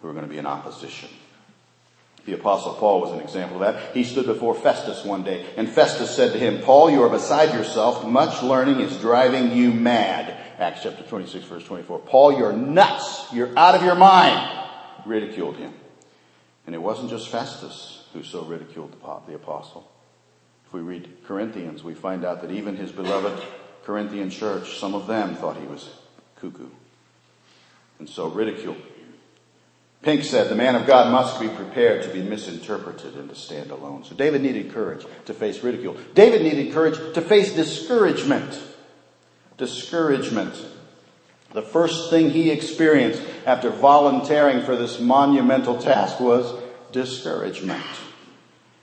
who 0.02 0.08
are 0.08 0.12
going 0.12 0.24
to 0.24 0.30
be 0.30 0.38
in 0.38 0.46
opposition. 0.46 1.08
The 2.24 2.34
apostle 2.34 2.74
Paul 2.74 3.00
was 3.00 3.12
an 3.12 3.20
example 3.20 3.62
of 3.62 3.72
that. 3.72 3.94
He 3.94 4.04
stood 4.04 4.26
before 4.26 4.54
Festus 4.54 5.04
one 5.04 5.22
day 5.22 5.46
and 5.56 5.68
Festus 5.68 6.14
said 6.14 6.32
to 6.32 6.38
him, 6.38 6.60
Paul, 6.62 6.90
you 6.90 7.02
are 7.02 7.08
beside 7.08 7.54
yourself. 7.54 8.06
Much 8.06 8.42
learning 8.42 8.80
is 8.80 8.98
driving 8.98 9.52
you 9.52 9.72
mad. 9.72 10.36
Acts 10.58 10.82
chapter 10.82 11.02
26 11.04 11.44
verse 11.46 11.64
24. 11.64 12.00
Paul, 12.00 12.38
you're 12.38 12.52
nuts. 12.52 13.32
You're 13.32 13.56
out 13.58 13.74
of 13.74 13.82
your 13.82 13.94
mind. 13.94 14.66
Ridiculed 15.06 15.56
him. 15.56 15.72
And 16.66 16.74
it 16.74 16.82
wasn't 16.82 17.10
just 17.10 17.28
Festus 17.28 18.04
who 18.12 18.22
so 18.22 18.44
ridiculed 18.44 18.94
the 19.26 19.34
apostle. 19.34 19.90
If 20.66 20.74
we 20.74 20.80
read 20.80 21.08
Corinthians, 21.24 21.82
we 21.82 21.94
find 21.94 22.24
out 22.26 22.42
that 22.42 22.50
even 22.50 22.76
his 22.76 22.92
beloved 22.92 23.42
Corinthian 23.84 24.28
church, 24.28 24.78
some 24.78 24.94
of 24.94 25.06
them 25.06 25.34
thought 25.34 25.56
he 25.56 25.66
was 25.66 25.88
cuckoo. 26.36 26.68
And 27.98 28.08
so 28.08 28.28
ridicule 28.28 28.76
Pink 30.02 30.22
said 30.22 30.48
the 30.48 30.54
man 30.54 30.76
of 30.76 30.86
God 30.86 31.10
must 31.10 31.40
be 31.40 31.48
prepared 31.48 32.02
to 32.02 32.08
be 32.08 32.22
misinterpreted 32.22 33.14
and 33.14 33.28
to 33.28 33.34
stand 33.34 33.70
alone. 33.70 34.04
So 34.04 34.14
David 34.14 34.42
needed 34.42 34.72
courage 34.72 35.04
to 35.24 35.34
face 35.34 35.62
ridicule. 35.62 35.96
David 36.14 36.42
needed 36.42 36.72
courage 36.72 36.96
to 37.14 37.20
face 37.20 37.52
discouragement. 37.52 38.62
Discouragement. 39.56 40.54
The 41.52 41.62
first 41.62 42.10
thing 42.10 42.30
he 42.30 42.50
experienced 42.50 43.22
after 43.44 43.70
volunteering 43.70 44.62
for 44.62 44.76
this 44.76 45.00
monumental 45.00 45.78
task 45.78 46.20
was 46.20 46.62
discouragement. 46.92 47.82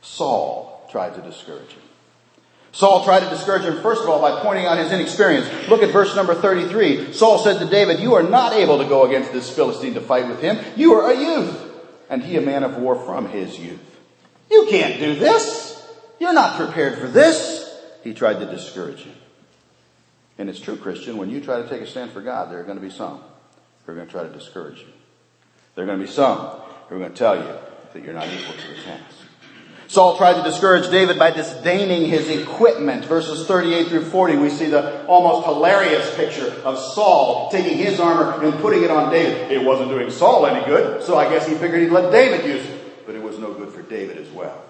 Saul 0.02 0.88
tried 0.92 1.16
to 1.16 1.22
discourage 1.22 1.70
him. 1.70 1.82
Saul 2.76 3.06
tried 3.06 3.22
to 3.22 3.30
discourage 3.30 3.64
him, 3.64 3.82
first 3.82 4.04
of 4.04 4.10
all, 4.10 4.20
by 4.20 4.42
pointing 4.42 4.66
out 4.66 4.78
his 4.78 4.92
inexperience. 4.92 5.48
Look 5.70 5.82
at 5.82 5.94
verse 5.94 6.14
number 6.14 6.36
33. 6.36 7.14
Saul 7.14 7.40
said 7.40 7.60
to 7.60 7.66
David, 7.66 8.02
You 8.02 8.16
are 8.16 8.24
not 8.24 8.52
able 8.52 8.80
to 8.80 8.86
go 8.86 9.06
against 9.06 9.32
this 9.32 9.50
Philistine 9.50 9.94
to 9.94 10.02
fight 10.02 10.28
with 10.28 10.42
him. 10.42 10.60
You 10.76 10.96
are 10.96 11.10
a 11.10 11.18
youth, 11.18 11.74
and 12.10 12.22
he 12.22 12.36
a 12.36 12.42
man 12.42 12.66
of 12.66 12.76
war 12.76 12.98
from 12.98 13.30
his 13.30 13.58
youth. 13.58 13.80
You 14.52 14.68
can't 14.70 15.00
do 15.00 15.16
this. 15.16 15.90
You're 16.20 16.34
not 16.34 16.58
prepared 16.58 17.00
for 17.00 17.08
this. 17.08 17.82
He 18.04 18.14
tried 18.14 18.40
to 18.40 18.46
discourage 18.46 19.04
him. 19.04 19.16
And 20.38 20.50
it's 20.50 20.60
true, 20.60 20.76
Christian, 20.76 21.16
when 21.16 21.30
you 21.30 21.40
try 21.40 21.62
to 21.62 21.70
take 21.70 21.82
a 21.82 21.88
stand 21.88 22.12
for 22.12 22.20
God, 22.20 22.52
there 22.52 22.60
are 22.60 22.64
going 22.64 22.78
to 22.78 22.84
be 22.84 22.92
some 22.92 23.22
who 23.86 23.94
are 23.94 23.96
going 23.96 24.08
to 24.08 24.12
try 24.12 24.24
to 24.24 24.34
discourage 24.34 24.80
you. 24.80 24.88
There 25.76 25.86
are 25.86 25.88
going 25.88 26.00
to 26.00 26.06
be 26.06 26.12
some 26.12 26.40
who 26.90 26.96
are 26.96 27.00
going 27.00 27.12
to 27.14 27.18
tell 27.18 27.38
you 27.38 27.56
that 27.94 28.04
you're 28.04 28.14
not 28.14 28.28
equal 28.28 28.54
to 28.54 28.68
the 28.68 28.82
task. 28.84 29.25
Saul 29.88 30.18
tried 30.18 30.34
to 30.34 30.44
discourage 30.44 30.90
David 30.90 31.20
by 31.20 31.32
disdaining 31.32 32.10
his 32.10 32.30
equipment. 32.30 33.06
Verses 33.06 33.48
38 33.48 33.88
through 33.88 34.06
40, 34.06 34.38
we 34.38 34.50
see 34.50 34.66
the 34.66 35.06
almost 35.06 35.46
hilarious 35.46 36.16
picture 36.16 36.52
of 36.64 36.80
Saul 36.80 37.50
taking 37.52 37.78
his 37.78 38.00
armor 38.00 38.44
and 38.44 38.54
putting 38.60 38.84
it 38.84 38.90
on 38.90 39.12
David. 39.12 39.52
It 39.52 39.64
wasn't 39.64 39.90
doing 39.90 40.10
Saul 40.10 40.48
any 40.48 40.66
good, 40.66 41.04
so 41.04 41.18
I 41.18 41.30
guess 41.30 41.48
he 41.48 41.56
figured 41.56 41.82
he'd 41.82 41.92
let 41.92 42.12
David 42.12 42.46
use 42.46 42.66
it. 42.66 43.06
But 43.06 43.16
it 43.16 43.22
was 43.22 43.38
no 43.38 43.54
good 43.54 43.70
for 43.70 43.84
David 43.84 44.18
as 44.18 44.30
well. 44.30 44.64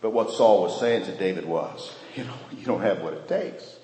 But 0.00 0.10
what 0.10 0.30
Saul 0.30 0.62
was 0.62 0.78
saying 0.80 1.04
to 1.06 1.16
David 1.16 1.44
was, 1.44 1.94
you 2.16 2.24
know, 2.24 2.34
you 2.56 2.64
don't 2.64 2.82
have 2.82 3.00
what 3.00 3.12
it 3.12 3.28
takes. 3.28 3.76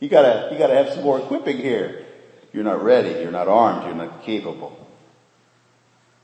You 0.00 0.08
gotta, 0.08 0.52
you 0.52 0.58
gotta 0.58 0.74
have 0.74 0.90
some 0.90 1.02
more 1.02 1.18
equipping 1.18 1.58
here. 1.58 2.06
You're 2.52 2.64
not 2.64 2.82
ready. 2.82 3.10
You're 3.10 3.30
not 3.30 3.48
armed. 3.48 3.86
You're 3.86 3.94
not 3.94 4.22
capable. 4.24 4.78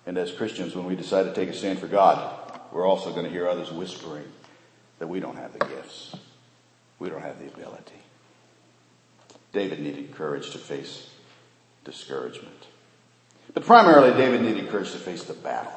And 0.06 0.18
as 0.18 0.32
Christians, 0.32 0.74
when 0.74 0.86
we 0.86 0.96
decide 0.96 1.24
to 1.24 1.34
take 1.34 1.48
a 1.48 1.52
stand 1.52 1.78
for 1.78 1.86
God, 1.86 2.37
we're 2.72 2.86
also 2.86 3.12
going 3.12 3.24
to 3.24 3.30
hear 3.30 3.48
others 3.48 3.72
whispering 3.72 4.24
that 4.98 5.06
we 5.06 5.20
don't 5.20 5.36
have 5.36 5.52
the 5.52 5.64
gifts. 5.64 6.14
We 6.98 7.08
don't 7.08 7.22
have 7.22 7.38
the 7.38 7.46
ability. 7.46 7.94
David 9.52 9.80
needed 9.80 10.12
courage 10.14 10.50
to 10.50 10.58
face 10.58 11.10
discouragement. 11.84 12.66
But 13.54 13.64
primarily, 13.64 14.10
David 14.16 14.42
needed 14.42 14.68
courage 14.68 14.92
to 14.92 14.98
face 14.98 15.24
the 15.24 15.32
battle. 15.32 15.72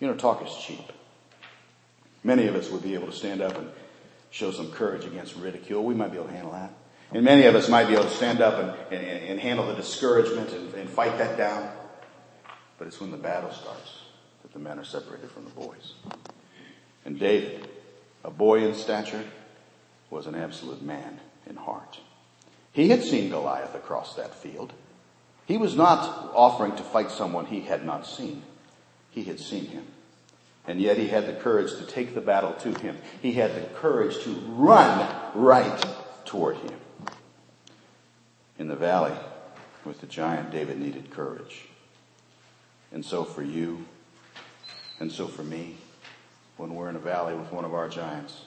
You 0.00 0.08
know, 0.08 0.14
talk 0.14 0.44
is 0.44 0.54
cheap. 0.56 0.92
Many 2.24 2.48
of 2.48 2.56
us 2.56 2.70
would 2.70 2.82
be 2.82 2.94
able 2.94 3.06
to 3.06 3.12
stand 3.12 3.40
up 3.40 3.56
and 3.56 3.70
show 4.30 4.50
some 4.50 4.72
courage 4.72 5.04
against 5.04 5.36
ridicule. 5.36 5.84
We 5.84 5.94
might 5.94 6.10
be 6.10 6.16
able 6.16 6.28
to 6.28 6.34
handle 6.34 6.52
that. 6.52 6.72
And 7.12 7.24
many 7.24 7.44
of 7.44 7.54
us 7.54 7.68
might 7.68 7.86
be 7.86 7.92
able 7.92 8.04
to 8.04 8.10
stand 8.10 8.40
up 8.40 8.88
and, 8.90 9.00
and, 9.00 9.24
and 9.28 9.40
handle 9.40 9.66
the 9.66 9.74
discouragement 9.74 10.52
and, 10.52 10.74
and 10.74 10.88
fight 10.88 11.16
that 11.18 11.36
down. 11.36 11.70
But 12.78 12.88
it's 12.88 13.00
when 13.00 13.12
the 13.12 13.16
battle 13.16 13.52
starts 13.52 14.03
the 14.54 14.60
men 14.60 14.78
are 14.78 14.84
separated 14.84 15.30
from 15.30 15.44
the 15.44 15.50
boys. 15.50 15.94
And 17.04 17.18
David, 17.18 17.68
a 18.24 18.30
boy 18.30 18.66
in 18.66 18.74
stature, 18.74 19.24
was 20.08 20.26
an 20.26 20.34
absolute 20.34 20.80
man 20.80 21.20
in 21.46 21.56
heart. 21.56 21.98
He 22.72 22.88
had 22.88 23.02
seen 23.02 23.28
Goliath 23.28 23.74
across 23.74 24.14
that 24.14 24.34
field. 24.34 24.72
He 25.46 25.58
was 25.58 25.76
not 25.76 26.32
offering 26.34 26.74
to 26.76 26.82
fight 26.82 27.10
someone 27.10 27.46
he 27.46 27.60
had 27.60 27.84
not 27.84 28.06
seen. 28.06 28.42
He 29.10 29.24
had 29.24 29.38
seen 29.38 29.66
him. 29.66 29.86
And 30.66 30.80
yet 30.80 30.96
he 30.96 31.08
had 31.08 31.26
the 31.26 31.34
courage 31.34 31.72
to 31.76 31.84
take 31.84 32.14
the 32.14 32.22
battle 32.22 32.52
to 32.60 32.72
him. 32.80 32.96
He 33.20 33.32
had 33.32 33.54
the 33.54 33.68
courage 33.74 34.22
to 34.24 34.30
run 34.30 35.14
right 35.34 35.84
toward 36.24 36.56
him. 36.56 36.78
In 38.58 38.68
the 38.68 38.76
valley 38.76 39.12
with 39.84 40.00
the 40.00 40.06
giant, 40.06 40.50
David 40.50 40.80
needed 40.80 41.10
courage. 41.10 41.66
And 42.92 43.04
so 43.04 43.24
for 43.24 43.42
you, 43.42 43.84
and 45.04 45.12
so 45.12 45.28
for 45.28 45.42
me, 45.42 45.76
when 46.56 46.74
we're 46.74 46.88
in 46.88 46.96
a 46.96 46.98
valley 46.98 47.34
with 47.34 47.52
one 47.52 47.66
of 47.66 47.74
our 47.74 47.90
giants, 47.90 48.40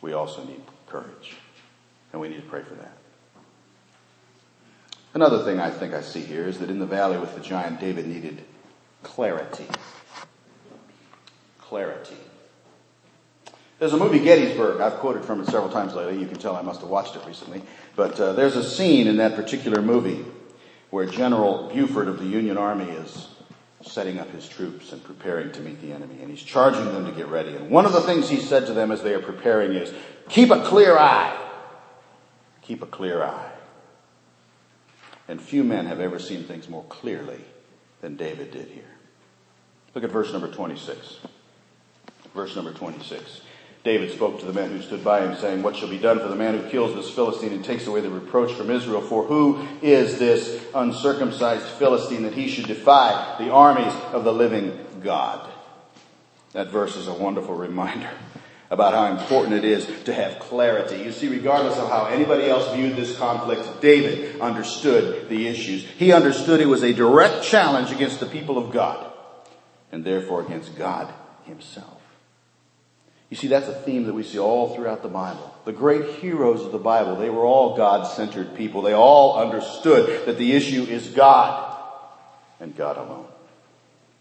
we 0.00 0.12
also 0.12 0.44
need 0.44 0.62
courage. 0.86 1.34
And 2.12 2.20
we 2.20 2.28
need 2.28 2.36
to 2.36 2.48
pray 2.48 2.62
for 2.62 2.74
that. 2.74 2.96
Another 5.12 5.42
thing 5.42 5.58
I 5.58 5.70
think 5.70 5.92
I 5.92 6.00
see 6.02 6.20
here 6.20 6.46
is 6.46 6.60
that 6.60 6.70
in 6.70 6.78
the 6.78 6.86
valley 6.86 7.18
with 7.18 7.34
the 7.34 7.40
giant, 7.40 7.80
David 7.80 8.06
needed 8.06 8.44
clarity 9.02 9.66
clarity. 11.58 12.16
There's 13.80 13.92
a 13.92 13.96
movie, 13.96 14.20
Gettysburg. 14.20 14.80
I've 14.80 15.00
quoted 15.00 15.24
from 15.24 15.40
it 15.40 15.46
several 15.46 15.70
times 15.70 15.94
lately. 15.94 16.20
You 16.20 16.28
can 16.28 16.38
tell 16.38 16.54
I 16.54 16.62
must 16.62 16.82
have 16.82 16.90
watched 16.90 17.16
it 17.16 17.26
recently. 17.26 17.62
But 17.96 18.20
uh, 18.20 18.34
there's 18.34 18.54
a 18.54 18.62
scene 18.62 19.08
in 19.08 19.16
that 19.16 19.34
particular 19.34 19.82
movie 19.82 20.24
where 20.90 21.06
General 21.06 21.70
Buford 21.74 22.06
of 22.06 22.20
the 22.20 22.26
Union 22.26 22.56
Army 22.56 22.84
is 22.84 23.26
setting 23.84 24.18
up 24.18 24.30
his 24.30 24.48
troops 24.48 24.92
and 24.92 25.02
preparing 25.02 25.52
to 25.52 25.60
meet 25.60 25.80
the 25.80 25.92
enemy. 25.92 26.18
And 26.20 26.30
he's 26.30 26.42
charging 26.42 26.84
them 26.86 27.06
to 27.06 27.12
get 27.12 27.28
ready. 27.28 27.54
And 27.56 27.70
one 27.70 27.86
of 27.86 27.92
the 27.92 28.00
things 28.00 28.28
he 28.28 28.40
said 28.40 28.66
to 28.66 28.72
them 28.72 28.90
as 28.90 29.02
they 29.02 29.14
are 29.14 29.22
preparing 29.22 29.72
is, 29.72 29.92
keep 30.28 30.50
a 30.50 30.62
clear 30.62 30.96
eye. 30.96 31.38
Keep 32.62 32.82
a 32.82 32.86
clear 32.86 33.22
eye. 33.22 33.50
And 35.28 35.40
few 35.40 35.64
men 35.64 35.86
have 35.86 36.00
ever 36.00 36.18
seen 36.18 36.44
things 36.44 36.68
more 36.68 36.84
clearly 36.84 37.40
than 38.00 38.16
David 38.16 38.50
did 38.50 38.68
here. 38.68 38.84
Look 39.94 40.04
at 40.04 40.10
verse 40.10 40.32
number 40.32 40.48
26. 40.48 41.18
Verse 42.34 42.56
number 42.56 42.72
26. 42.72 43.42
David 43.84 44.12
spoke 44.12 44.38
to 44.38 44.46
the 44.46 44.52
men 44.52 44.70
who 44.70 44.80
stood 44.80 45.02
by 45.02 45.26
him, 45.26 45.36
saying, 45.36 45.62
What 45.62 45.74
shall 45.74 45.88
be 45.88 45.98
done 45.98 46.20
for 46.20 46.28
the 46.28 46.36
man 46.36 46.56
who 46.56 46.70
kills 46.70 46.94
this 46.94 47.10
Philistine 47.10 47.52
and 47.52 47.64
takes 47.64 47.86
away 47.86 48.00
the 48.00 48.10
reproach 48.10 48.52
from 48.52 48.70
Israel? 48.70 49.00
For 49.00 49.24
who 49.24 49.66
is 49.82 50.18
this 50.18 50.64
uncircumcised 50.72 51.66
Philistine 51.66 52.22
that 52.22 52.34
he 52.34 52.48
should 52.48 52.68
defy 52.68 53.36
the 53.38 53.50
armies 53.50 53.92
of 54.12 54.22
the 54.22 54.32
living 54.32 54.86
God? 55.02 55.50
That 56.52 56.68
verse 56.68 56.96
is 56.96 57.08
a 57.08 57.14
wonderful 57.14 57.54
reminder 57.54 58.10
about 58.70 58.94
how 58.94 59.20
important 59.20 59.54
it 59.54 59.64
is 59.64 59.86
to 60.04 60.14
have 60.14 60.38
clarity. 60.38 61.02
You 61.02 61.10
see, 61.12 61.28
regardless 61.28 61.76
of 61.76 61.90
how 61.90 62.06
anybody 62.06 62.48
else 62.48 62.74
viewed 62.74 62.96
this 62.96 63.18
conflict, 63.18 63.82
David 63.82 64.40
understood 64.40 65.28
the 65.28 65.48
issues. 65.48 65.84
He 65.84 66.12
understood 66.12 66.60
it 66.60 66.66
was 66.66 66.84
a 66.84 66.94
direct 66.94 67.42
challenge 67.42 67.90
against 67.90 68.20
the 68.20 68.26
people 68.26 68.56
of 68.56 68.72
God, 68.72 69.12
and 69.90 70.04
therefore 70.04 70.40
against 70.42 70.76
God 70.78 71.12
himself. 71.44 71.91
You 73.32 73.36
see, 73.36 73.48
that's 73.48 73.66
a 73.66 73.72
theme 73.72 74.04
that 74.04 74.12
we 74.12 74.24
see 74.24 74.38
all 74.38 74.74
throughout 74.74 75.02
the 75.02 75.08
Bible. 75.08 75.54
The 75.64 75.72
great 75.72 76.16
heroes 76.16 76.66
of 76.66 76.70
the 76.70 76.76
Bible, 76.76 77.16
they 77.16 77.30
were 77.30 77.46
all 77.46 77.74
God-centered 77.78 78.54
people. 78.56 78.82
They 78.82 78.92
all 78.92 79.38
understood 79.38 80.26
that 80.26 80.36
the 80.36 80.52
issue 80.52 80.82
is 80.82 81.08
God 81.08 81.74
and 82.60 82.76
God 82.76 82.98
alone. 82.98 83.24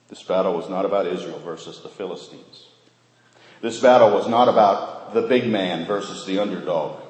This 0.08 0.24
battle 0.24 0.54
was 0.54 0.69
not 0.69 0.86
about 0.86 1.08
Israel 1.08 1.39
versus 1.39 1.82
the 1.82 1.89
Philistines. 1.89 2.67
This 3.60 3.82
battle 3.82 4.12
was 4.12 4.30
not 4.30 4.47
about 4.47 5.13
the 5.13 5.24
big 5.24 5.45
man 5.45 5.86
versus 5.86 6.26
the 6.26 6.39
underdog. 6.39 7.02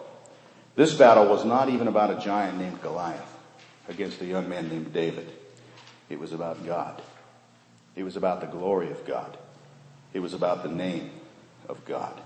This 0.76 0.96
battle 0.96 1.28
was 1.28 1.46
not 1.46 1.70
even 1.70 1.88
about 1.88 2.18
a 2.18 2.20
giant 2.20 2.58
named 2.58 2.82
Goliath 2.82 3.38
against 3.88 4.22
a 4.22 4.26
young 4.26 4.50
man 4.50 4.70
named 4.70 4.92
David. 4.92 5.32
It 6.10 6.20
was 6.20 6.34
about 6.34 6.66
God. 6.66 7.00
It 7.96 8.02
was 8.02 8.18
about 8.18 8.42
the 8.42 8.48
glory 8.48 8.90
of 8.90 9.06
God. 9.06 9.38
It 10.16 10.20
was 10.20 10.34
about 10.34 10.64
the 10.64 10.70
name 10.70 11.12
of 11.72 11.84
God. 11.86 12.22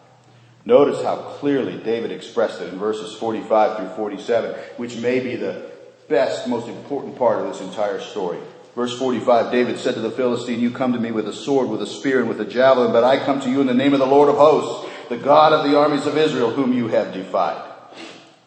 Notice 0.66 1.04
how 1.04 1.16
clearly 1.16 1.78
David 1.78 2.12
expressed 2.12 2.60
it 2.60 2.74
in 2.74 2.80
verses 2.80 3.16
45 3.18 3.78
through 3.78 3.90
47, 3.90 4.56
which 4.78 4.98
may 4.98 5.20
be 5.20 5.36
the 5.36 5.70
best, 6.10 6.48
most 6.48 6.68
important 6.68 7.16
part 7.18 7.40
of 7.40 7.48
this 7.48 7.62
entire 7.62 8.02
story. 8.02 8.40
Verse 8.76 8.98
45, 8.98 9.52
David 9.52 9.78
said 9.78 9.94
to 9.94 10.02
the 10.02 10.12
Philistine, 10.12 10.60
You 10.60 10.72
come 10.72 10.94
to 10.94 11.00
me 11.00 11.12
with 11.12 11.28
a 11.28 11.34
sword, 11.34 11.70
with 11.70 11.82
a 11.82 11.88
spear, 11.88 12.20
and 12.20 12.28
with 12.28 12.42
a 12.42 12.46
javelin, 12.46 12.92
but 12.92 13.04
I 13.04 13.24
come 13.24 13.40
to 13.42 13.50
you 13.50 13.62
in 13.62 13.68
the 13.68 13.74
name 13.74 13.94
of 13.94 14.00
the 14.00 14.06
Lord 14.08 14.28
of 14.28 14.36
hosts, 14.36 14.92
the 15.08 15.18
God 15.18 15.54
of 15.54 15.70
the 15.70 15.78
armies 15.78 16.08
of 16.08 16.18
Israel, 16.18 16.50
whom 16.50 16.74
you 16.74 16.88
have 16.88 17.14
defied. 17.14 17.72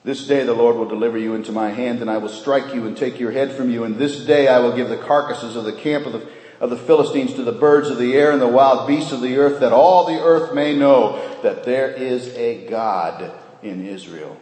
This 0.05 0.27
day 0.27 0.45
the 0.45 0.55
Lord 0.55 0.77
will 0.77 0.89
deliver 0.89 1.19
you 1.19 1.35
into 1.35 1.53
my 1.53 1.71
hand, 1.71 2.01
and 2.01 2.11
I 2.11 2.19
will 2.19 2.29
strike 2.29 2.75
you 2.75 2.87
and 2.87 2.97
take 2.97 3.21
your 3.21 3.31
head 3.31 3.53
from 3.53 3.71
you, 3.71 3.85
and 3.85 3.97
this 3.97 4.25
day 4.27 4.49
I 4.49 4.59
will 4.59 4.75
give 4.75 4.89
the 4.89 4.97
carcasses 4.97 5.55
of 5.55 5.65
the 5.65 5.73
camp 5.73 6.05
of 6.05 6.13
the 6.13 6.27
of 6.61 6.71
the 6.71 6.77
Philistines 6.77 7.35
to 7.35 7.42
the 7.42 7.53
birds 7.53 7.88
of 7.88 7.99
the 7.99 8.14
air 8.14 8.33
and 8.33 8.42
the 8.42 8.49
wild 8.49 8.88
beasts 8.88 9.12
of 9.12 9.21
the 9.21 9.37
earth, 9.37 9.61
that 9.61 9.73
all 9.73 10.07
the 10.07 10.21
earth 10.21 10.55
may 10.55 10.75
know 10.75 11.40
that 11.42 11.64
there 11.64 11.90
is 11.90 12.29
a 12.37 12.66
God 12.66 13.33
in 13.62 13.87
Israel. 13.87 14.40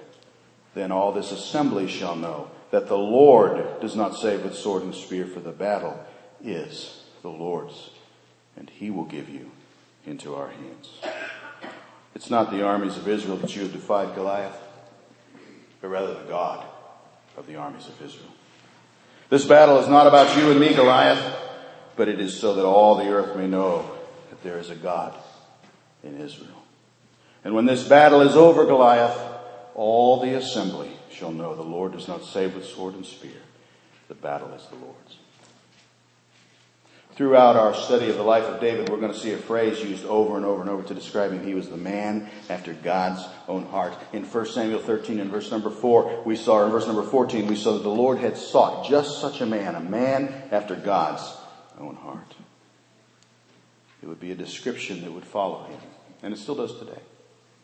Then 0.74 0.92
all 0.92 1.12
this 1.12 1.32
assembly 1.32 1.88
shall 1.88 2.16
know 2.16 2.50
that 2.70 2.88
the 2.88 2.98
Lord 2.98 3.80
does 3.80 3.96
not 3.96 4.16
save 4.16 4.44
with 4.44 4.54
sword 4.54 4.82
and 4.82 4.94
spear, 4.94 5.26
for 5.26 5.40
the 5.40 5.52
battle 5.52 5.98
is 6.42 7.04
the 7.22 7.28
Lord's, 7.28 7.90
and 8.56 8.70
he 8.70 8.90
will 8.90 9.04
give 9.04 9.28
you 9.28 9.50
into 10.06 10.34
our 10.34 10.48
hands. 10.48 11.00
It's 12.14 12.30
not 12.30 12.50
the 12.50 12.64
armies 12.64 12.96
of 12.96 13.08
Israel 13.08 13.36
that 13.38 13.54
you 13.54 13.62
have 13.62 13.72
defied 13.72 14.14
Goliath, 14.14 14.58
but 15.80 15.88
rather 15.88 16.14
the 16.14 16.28
God 16.28 16.66
of 17.36 17.46
the 17.46 17.56
armies 17.56 17.88
of 17.88 18.00
Israel. 18.02 18.30
This 19.28 19.44
battle 19.44 19.78
is 19.80 19.88
not 19.88 20.06
about 20.06 20.36
you 20.36 20.50
and 20.50 20.58
me, 20.58 20.72
Goliath 20.72 21.45
but 21.96 22.08
it 22.08 22.20
is 22.20 22.38
so 22.38 22.54
that 22.54 22.64
all 22.64 22.96
the 22.96 23.08
earth 23.08 23.36
may 23.36 23.46
know 23.46 23.90
that 24.30 24.42
there 24.42 24.58
is 24.58 24.70
a 24.70 24.76
God 24.76 25.14
in 26.04 26.20
Israel. 26.20 26.62
And 27.44 27.54
when 27.54 27.64
this 27.64 27.86
battle 27.86 28.22
is 28.22 28.36
over, 28.36 28.66
Goliath, 28.66 29.18
all 29.74 30.20
the 30.20 30.34
assembly 30.34 30.90
shall 31.10 31.32
know 31.32 31.54
the 31.54 31.62
Lord 31.62 31.92
does 31.92 32.08
not 32.08 32.24
save 32.24 32.54
with 32.54 32.66
sword 32.66 32.94
and 32.94 33.06
spear. 33.06 33.40
The 34.08 34.14
battle 34.14 34.52
is 34.52 34.66
the 34.66 34.76
Lord's. 34.76 35.16
Throughout 37.16 37.56
our 37.56 37.72
study 37.72 38.10
of 38.10 38.16
the 38.16 38.22
life 38.22 38.44
of 38.44 38.60
David, 38.60 38.90
we're 38.90 39.00
going 39.00 39.12
to 39.12 39.18
see 39.18 39.32
a 39.32 39.38
phrase 39.38 39.82
used 39.82 40.04
over 40.04 40.36
and 40.36 40.44
over 40.44 40.60
and 40.60 40.68
over 40.68 40.82
to 40.82 40.94
describe 40.94 41.32
him. 41.32 41.42
He 41.42 41.54
was 41.54 41.70
the 41.70 41.76
man 41.78 42.28
after 42.50 42.74
God's 42.74 43.24
own 43.48 43.64
heart. 43.64 43.94
In 44.12 44.22
1 44.22 44.46
Samuel 44.46 44.80
13 44.80 45.20
and 45.20 45.30
verse 45.30 45.50
number 45.50 45.70
4, 45.70 46.24
we 46.26 46.36
saw, 46.36 46.66
in 46.66 46.70
verse 46.70 46.86
number 46.86 47.02
14, 47.02 47.46
we 47.46 47.56
saw 47.56 47.72
that 47.72 47.82
the 47.82 47.88
Lord 47.88 48.18
had 48.18 48.36
sought 48.36 48.86
just 48.86 49.18
such 49.18 49.40
a 49.40 49.46
man, 49.46 49.74
a 49.76 49.80
man 49.80 50.30
after 50.50 50.74
God's 50.74 51.22
own 51.80 51.96
heart. 51.96 52.34
It 54.02 54.08
would 54.08 54.20
be 54.20 54.32
a 54.32 54.36
description 54.36 55.02
that 55.02 55.12
would 55.12 55.24
follow 55.24 55.64
him. 55.64 55.80
And 56.22 56.32
it 56.32 56.38
still 56.38 56.54
does 56.54 56.78
today. 56.78 57.00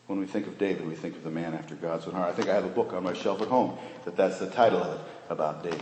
When 0.07 0.19
we 0.19 0.25
think 0.25 0.47
of 0.47 0.57
David, 0.57 0.87
we 0.87 0.95
think 0.95 1.15
of 1.15 1.23
the 1.23 1.31
man 1.31 1.53
after 1.53 1.75
God's 1.75 2.07
own 2.07 2.13
heart. 2.13 2.29
I 2.29 2.33
think 2.33 2.49
I 2.49 2.55
have 2.55 2.65
a 2.65 2.69
book 2.69 2.93
on 2.93 3.03
my 3.03 3.13
shelf 3.13 3.41
at 3.41 3.47
home 3.47 3.77
that 4.05 4.17
that's 4.17 4.39
the 4.39 4.49
title 4.49 4.81
of 4.81 4.99
it, 4.99 5.05
about 5.29 5.63
David. 5.63 5.81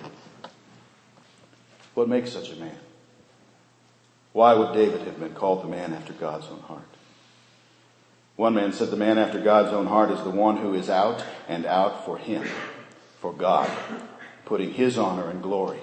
What 1.96 2.08
makes 2.08 2.32
such 2.32 2.52
a 2.52 2.56
man? 2.56 2.78
Why 4.34 4.54
would 4.54 4.74
David 4.74 5.02
have 5.02 5.20
been 5.20 5.34
called 5.34 5.64
the 5.64 5.68
man 5.68 5.94
after 5.94 6.14
God's 6.14 6.48
own 6.48 6.62
heart? 6.62 6.84
One 8.38 8.54
man 8.54 8.72
said 8.72 8.90
the 8.90 8.96
man 8.96 9.18
after 9.18 9.42
God's 9.42 9.74
own 9.74 9.88
heart 9.88 10.12
is 10.12 10.24
the 10.24 10.30
one 10.30 10.58
who 10.58 10.74
is 10.74 10.90
out 10.90 11.24
and 11.48 11.66
out 11.66 12.06
for 12.06 12.18
him, 12.18 12.48
for 13.20 13.34
God, 13.34 13.70
putting 14.46 14.72
his 14.72 14.98
honor 14.98 15.30
and 15.30 15.44
glory 15.44 15.80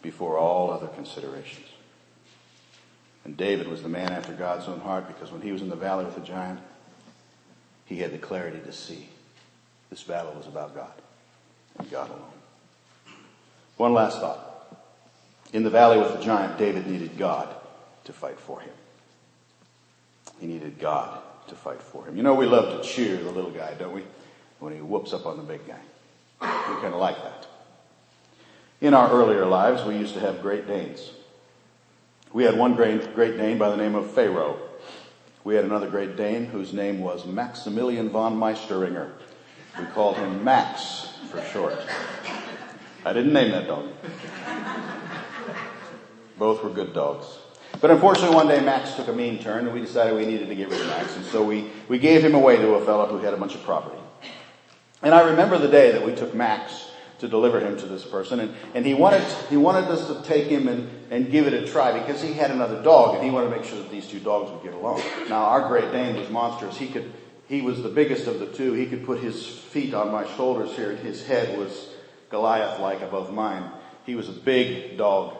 before 0.00 0.38
all 0.38 0.70
other 0.70 0.88
considerations. 0.88 1.66
And 3.24 3.36
David 3.36 3.68
was 3.68 3.82
the 3.82 3.88
man 3.88 4.12
after 4.12 4.32
God's 4.32 4.68
own 4.68 4.80
heart 4.80 5.08
because 5.08 5.32
when 5.32 5.40
he 5.40 5.52
was 5.52 5.62
in 5.62 5.70
the 5.70 5.76
valley 5.76 6.04
with 6.04 6.14
the 6.14 6.20
giant, 6.20 6.60
he 7.86 7.98
had 7.98 8.12
the 8.12 8.18
clarity 8.18 8.60
to 8.64 8.72
see 8.72 9.08
this 9.90 10.02
battle 10.02 10.32
was 10.32 10.46
about 10.46 10.74
God 10.74 10.92
and 11.78 11.90
God 11.90 12.10
alone. 12.10 12.22
One 13.76 13.94
last 13.94 14.18
thought. 14.18 14.50
In 15.52 15.62
the 15.62 15.70
valley 15.70 15.98
with 15.98 16.12
the 16.12 16.22
giant, 16.22 16.58
David 16.58 16.86
needed 16.86 17.16
God 17.16 17.54
to 18.04 18.12
fight 18.12 18.38
for 18.38 18.60
him. 18.60 18.72
He 20.40 20.46
needed 20.46 20.78
God 20.78 21.20
to 21.48 21.54
fight 21.54 21.80
for 21.80 22.04
him. 22.04 22.16
You 22.16 22.22
know, 22.22 22.34
we 22.34 22.46
love 22.46 22.82
to 22.82 22.88
cheer 22.88 23.16
the 23.16 23.30
little 23.30 23.50
guy, 23.50 23.74
don't 23.74 23.94
we? 23.94 24.02
When 24.58 24.72
he 24.72 24.80
whoops 24.80 25.12
up 25.12 25.26
on 25.26 25.36
the 25.36 25.42
big 25.42 25.66
guy. 25.66 25.80
We 26.40 26.80
kind 26.80 26.94
of 26.94 27.00
like 27.00 27.22
that. 27.22 27.46
In 28.80 28.94
our 28.94 29.10
earlier 29.10 29.46
lives, 29.46 29.84
we 29.84 29.96
used 29.96 30.14
to 30.14 30.20
have 30.20 30.42
Great 30.42 30.66
Danes. 30.66 31.10
We 32.34 32.42
had 32.42 32.58
one 32.58 32.74
great, 32.74 33.14
great 33.14 33.36
Dane 33.36 33.58
by 33.58 33.70
the 33.70 33.76
name 33.76 33.94
of 33.94 34.10
Pharaoh. 34.10 34.58
We 35.44 35.54
had 35.54 35.64
another 35.64 35.88
Great 35.88 36.16
Dane 36.16 36.46
whose 36.46 36.72
name 36.72 36.98
was 36.98 37.24
Maximilian 37.26 38.10
von 38.10 38.36
Meisteringer. 38.36 39.12
We 39.78 39.86
called 39.86 40.16
him 40.16 40.42
Max 40.42 41.10
for 41.30 41.40
short. 41.44 41.78
I 43.04 43.12
didn't 43.12 43.32
name 43.32 43.52
that 43.52 43.68
dog. 43.68 43.88
Both 46.36 46.64
were 46.64 46.70
good 46.70 46.92
dogs. 46.92 47.38
But 47.80 47.92
unfortunately, 47.92 48.34
one 48.34 48.48
day 48.48 48.58
Max 48.58 48.96
took 48.96 49.06
a 49.06 49.12
mean 49.12 49.38
turn, 49.38 49.66
and 49.66 49.72
we 49.72 49.80
decided 49.80 50.16
we 50.16 50.26
needed 50.26 50.48
to 50.48 50.56
get 50.56 50.70
rid 50.70 50.80
of 50.80 50.88
Max. 50.88 51.14
And 51.14 51.24
so 51.26 51.44
we, 51.44 51.70
we 51.86 52.00
gave 52.00 52.24
him 52.24 52.34
away 52.34 52.56
to 52.56 52.74
a 52.74 52.84
fellow 52.84 53.06
who 53.06 53.18
had 53.18 53.32
a 53.32 53.36
bunch 53.36 53.54
of 53.54 53.62
property. 53.62 54.02
And 55.02 55.14
I 55.14 55.30
remember 55.30 55.56
the 55.56 55.68
day 55.68 55.92
that 55.92 56.04
we 56.04 56.16
took 56.16 56.34
Max 56.34 56.90
to 57.20 57.28
deliver 57.28 57.60
him 57.60 57.76
to 57.78 57.86
this 57.86 58.04
person, 58.04 58.40
and, 58.40 58.54
and 58.74 58.84
he 58.84 58.92
wanted 58.92 59.22
he 59.48 59.56
wanted 59.56 59.84
us 59.84 60.08
to 60.08 60.20
take 60.24 60.46
him 60.46 60.66
and, 60.66 60.90
and 61.14 61.30
give 61.30 61.46
it 61.46 61.54
a 61.54 61.64
try 61.64 61.96
because 61.96 62.20
he 62.20 62.32
had 62.32 62.50
another 62.50 62.82
dog, 62.82 63.14
and 63.14 63.24
he 63.24 63.30
wanted 63.30 63.50
to 63.50 63.56
make 63.56 63.64
sure 63.64 63.78
that 63.78 63.88
these 63.88 64.08
two 64.08 64.18
dogs 64.18 64.50
would 64.50 64.64
get 64.64 64.74
along. 64.74 65.00
Now, 65.28 65.44
our 65.44 65.68
Great 65.68 65.92
Dane 65.92 66.16
was 66.16 66.28
monstrous. 66.28 66.76
He 66.76 66.88
could 66.88 67.12
he 67.46 67.60
was 67.60 67.82
the 67.82 67.90
biggest 67.90 68.26
of 68.26 68.40
the 68.40 68.46
two. 68.46 68.72
He 68.72 68.86
could 68.86 69.04
put 69.04 69.20
his 69.20 69.46
feet 69.46 69.94
on 69.94 70.10
my 70.10 70.26
shoulders 70.34 70.74
here, 70.74 70.90
and 70.90 70.98
his 70.98 71.24
head 71.24 71.56
was 71.56 71.88
Goliath-like 72.30 73.02
above 73.02 73.32
mine. 73.32 73.70
He 74.06 74.16
was 74.16 74.28
a 74.28 74.32
big 74.32 74.98
dog 74.98 75.36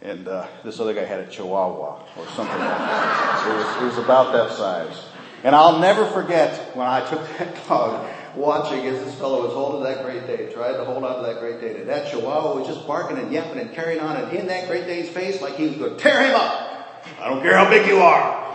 and 0.00 0.28
uh, 0.28 0.46
this 0.64 0.78
other 0.78 0.94
guy 0.94 1.04
had 1.04 1.20
a 1.20 1.26
chihuahua 1.26 2.04
or 2.16 2.26
something 2.28 2.58
like 2.58 2.78
that. 2.78 3.46
It 3.48 3.54
was, 3.54 3.82
it 3.82 3.96
was 3.96 4.04
about 4.04 4.32
that 4.32 4.56
size. 4.56 5.06
And 5.42 5.56
I'll 5.56 5.80
never 5.80 6.06
forget 6.06 6.76
when 6.76 6.86
I 6.86 7.00
took 7.08 7.26
that 7.38 7.66
dog 7.68 8.08
watching 8.38 8.86
as 8.86 9.04
this 9.04 9.14
fellow 9.16 9.44
was 9.44 9.52
holding 9.52 9.82
that 9.82 10.04
Great 10.04 10.26
Dane, 10.26 10.52
trying 10.52 10.74
to 10.74 10.84
hold 10.84 11.04
on 11.04 11.16
to 11.16 11.26
that 11.26 11.40
Great 11.40 11.60
Dane. 11.60 11.76
And 11.76 11.88
that 11.88 12.10
chihuahua 12.10 12.54
was 12.54 12.66
just 12.66 12.86
barking 12.86 13.18
and 13.18 13.32
yapping 13.32 13.60
and 13.60 13.72
carrying 13.72 14.00
on 14.00 14.16
and 14.16 14.36
in 14.36 14.46
that 14.46 14.68
Great 14.68 14.86
Dane's 14.86 15.08
face 15.08 15.42
like 15.42 15.56
he 15.56 15.66
was 15.66 15.76
going 15.76 15.96
to 15.96 15.98
tear 15.98 16.26
him 16.26 16.34
up. 16.34 17.04
I 17.20 17.28
don't 17.28 17.42
care 17.42 17.56
how 17.56 17.68
big 17.68 17.86
you 17.86 17.98
are. 17.98 18.48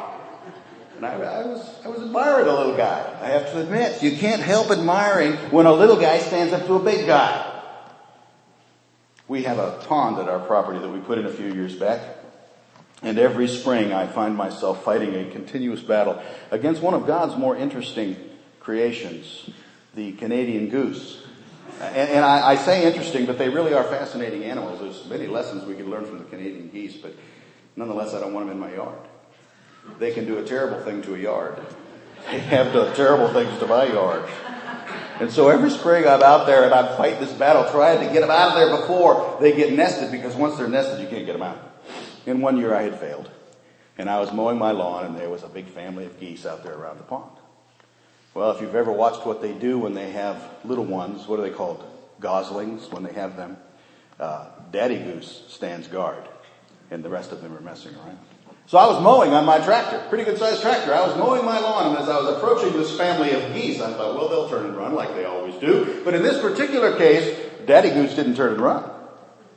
And 0.97 1.05
I, 1.05 1.13
I, 1.13 1.45
was, 1.45 1.79
I 1.83 1.89
was 1.89 2.01
admiring 2.01 2.45
the 2.45 2.53
little 2.53 2.77
guy. 2.77 3.17
I 3.21 3.27
have 3.27 3.51
to 3.51 3.59
admit, 3.61 4.01
you 4.01 4.17
can't 4.17 4.41
help 4.41 4.71
admiring 4.71 5.33
when 5.51 5.65
a 5.65 5.73
little 5.73 5.97
guy 5.97 6.19
stands 6.19 6.53
up 6.53 6.65
to 6.67 6.75
a 6.75 6.79
big 6.79 7.05
guy. 7.05 7.49
We 9.27 9.43
have 9.43 9.57
a 9.57 9.83
pond 9.87 10.19
at 10.19 10.29
our 10.29 10.39
property 10.39 10.79
that 10.79 10.89
we 10.89 10.99
put 10.99 11.17
in 11.17 11.25
a 11.25 11.31
few 11.31 11.53
years 11.53 11.75
back. 11.75 12.01
And 13.01 13.19
every 13.19 13.49
spring 13.49 13.91
I 13.91 14.07
find 14.07 14.35
myself 14.35 14.83
fighting 14.85 15.13
a 15.15 15.29
continuous 15.29 15.81
battle 15.81 16.21
against 16.51 16.81
one 16.81 16.93
of 16.93 17.05
God's 17.05 17.35
more 17.35 17.55
interesting 17.57 18.15
creations, 18.61 19.49
the 19.95 20.13
Canadian 20.13 20.69
goose. 20.69 21.21
Uh, 21.79 21.85
and, 21.85 22.09
and 22.09 22.25
I, 22.25 22.51
I, 22.51 22.55
say 22.55 22.85
interesting, 22.85 23.25
but 23.25 23.37
they 23.37 23.49
really 23.49 23.73
are 23.73 23.83
fascinating 23.83 24.43
animals. 24.43 24.79
There's 24.79 25.05
many 25.07 25.27
lessons 25.27 25.65
we 25.65 25.75
can 25.75 25.89
learn 25.89 26.05
from 26.05 26.19
the 26.19 26.25
Canadian 26.25 26.69
geese, 26.69 26.97
but 26.97 27.13
nonetheless 27.75 28.13
I 28.13 28.19
don't 28.19 28.33
want 28.33 28.47
them 28.47 28.55
in 28.55 28.59
my 28.59 28.73
yard. 28.73 28.99
They 29.99 30.11
can 30.11 30.25
do 30.25 30.37
a 30.37 30.43
terrible 30.43 30.79
thing 30.83 31.01
to 31.03 31.15
a 31.15 31.17
yard. 31.17 31.59
They 32.31 32.39
have 32.39 32.73
done 32.73 32.95
terrible 32.95 33.29
things 33.33 33.59
to 33.59 33.67
my 33.67 33.85
yard. 33.85 34.29
And 35.19 35.31
so 35.31 35.49
every 35.49 35.69
spring 35.69 36.07
I'm 36.07 36.23
out 36.23 36.47
there 36.47 36.63
and 36.63 36.73
I'm 36.73 36.97
fighting 36.97 37.19
this 37.19 37.33
battle 37.33 37.69
trying 37.71 38.05
to 38.05 38.11
get 38.11 38.21
them 38.21 38.31
out 38.31 38.49
of 38.49 38.55
there 38.55 38.77
before 38.77 39.37
they 39.39 39.55
get 39.55 39.73
nested 39.73 40.11
because 40.11 40.35
once 40.35 40.57
they're 40.57 40.67
nested 40.67 41.01
you 41.01 41.07
can't 41.07 41.25
get 41.25 41.33
them 41.33 41.43
out. 41.43 41.59
In 42.25 42.41
one 42.41 42.57
year 42.57 42.73
I 42.73 42.83
had 42.83 42.99
failed 42.99 43.29
and 43.97 44.09
I 44.09 44.19
was 44.19 44.33
mowing 44.33 44.57
my 44.57 44.71
lawn 44.71 45.05
and 45.05 45.17
there 45.17 45.29
was 45.29 45.43
a 45.43 45.49
big 45.49 45.67
family 45.67 46.05
of 46.05 46.19
geese 46.19 46.45
out 46.45 46.63
there 46.63 46.73
around 46.73 46.97
the 46.97 47.03
pond. 47.03 47.31
Well, 48.33 48.51
if 48.51 48.61
you've 48.61 48.75
ever 48.75 48.91
watched 48.91 49.25
what 49.25 49.41
they 49.41 49.53
do 49.53 49.77
when 49.77 49.93
they 49.93 50.11
have 50.11 50.41
little 50.65 50.85
ones, 50.85 51.27
what 51.27 51.39
are 51.39 51.43
they 51.43 51.51
called? 51.51 51.83
Goslings, 52.19 52.89
when 52.89 53.03
they 53.03 53.13
have 53.13 53.37
them. 53.37 53.57
Uh, 54.19 54.47
Daddy 54.71 54.97
goose 54.97 55.43
stands 55.49 55.87
guard 55.87 56.23
and 56.89 57.03
the 57.03 57.09
rest 57.09 57.31
of 57.31 57.41
them 57.41 57.55
are 57.55 57.61
messing 57.61 57.93
around. 57.95 58.19
So 58.67 58.77
I 58.77 58.87
was 58.87 59.03
mowing 59.03 59.33
on 59.33 59.45
my 59.45 59.59
tractor, 59.59 60.01
pretty 60.09 60.23
good 60.23 60.37
sized 60.37 60.61
tractor. 60.61 60.93
I 60.93 61.05
was 61.05 61.17
mowing 61.17 61.43
my 61.43 61.59
lawn, 61.59 61.89
and 61.91 61.97
as 61.97 62.07
I 62.07 62.17
was 62.17 62.37
approaching 62.37 62.71
this 62.73 62.95
family 62.97 63.31
of 63.31 63.53
geese, 63.53 63.81
I 63.81 63.91
thought, 63.93 64.15
well, 64.15 64.29
they'll 64.29 64.49
turn 64.49 64.65
and 64.65 64.77
run 64.77 64.93
like 64.95 65.13
they 65.15 65.25
always 65.25 65.55
do. 65.55 66.01
But 66.05 66.13
in 66.13 66.23
this 66.23 66.39
particular 66.39 66.95
case, 66.97 67.37
Daddy 67.65 67.89
Goose 67.89 68.13
didn't 68.13 68.35
turn 68.35 68.53
and 68.53 68.61
run. 68.61 68.89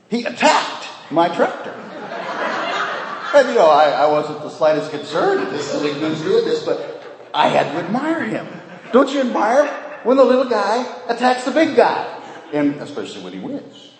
He 0.09 0.25
attacked 0.25 0.87
my 1.09 1.29
tractor. 1.29 1.71
and 1.71 3.47
you 3.49 3.55
know, 3.55 3.69
I, 3.69 3.91
I 3.91 4.07
wasn't 4.07 4.41
the 4.41 4.49
slightest 4.49 4.91
concerned 4.91 5.41
at 5.41 5.51
this 5.51 5.71
silly 5.71 5.93
goose 5.93 6.21
doing 6.21 6.43
this, 6.43 6.63
but 6.63 7.03
I 7.33 7.47
had 7.47 7.71
to 7.71 7.85
admire 7.85 8.23
him. 8.23 8.47
Don't 8.91 9.09
you 9.09 9.21
admire 9.21 9.67
when 10.03 10.17
the 10.17 10.23
little 10.23 10.49
guy 10.49 10.83
attacks 11.07 11.45
the 11.45 11.51
big 11.51 11.75
guy? 11.75 12.13
And 12.53 12.75
especially 12.75 13.23
when 13.23 13.33
he 13.33 13.39
wins. 13.39 13.93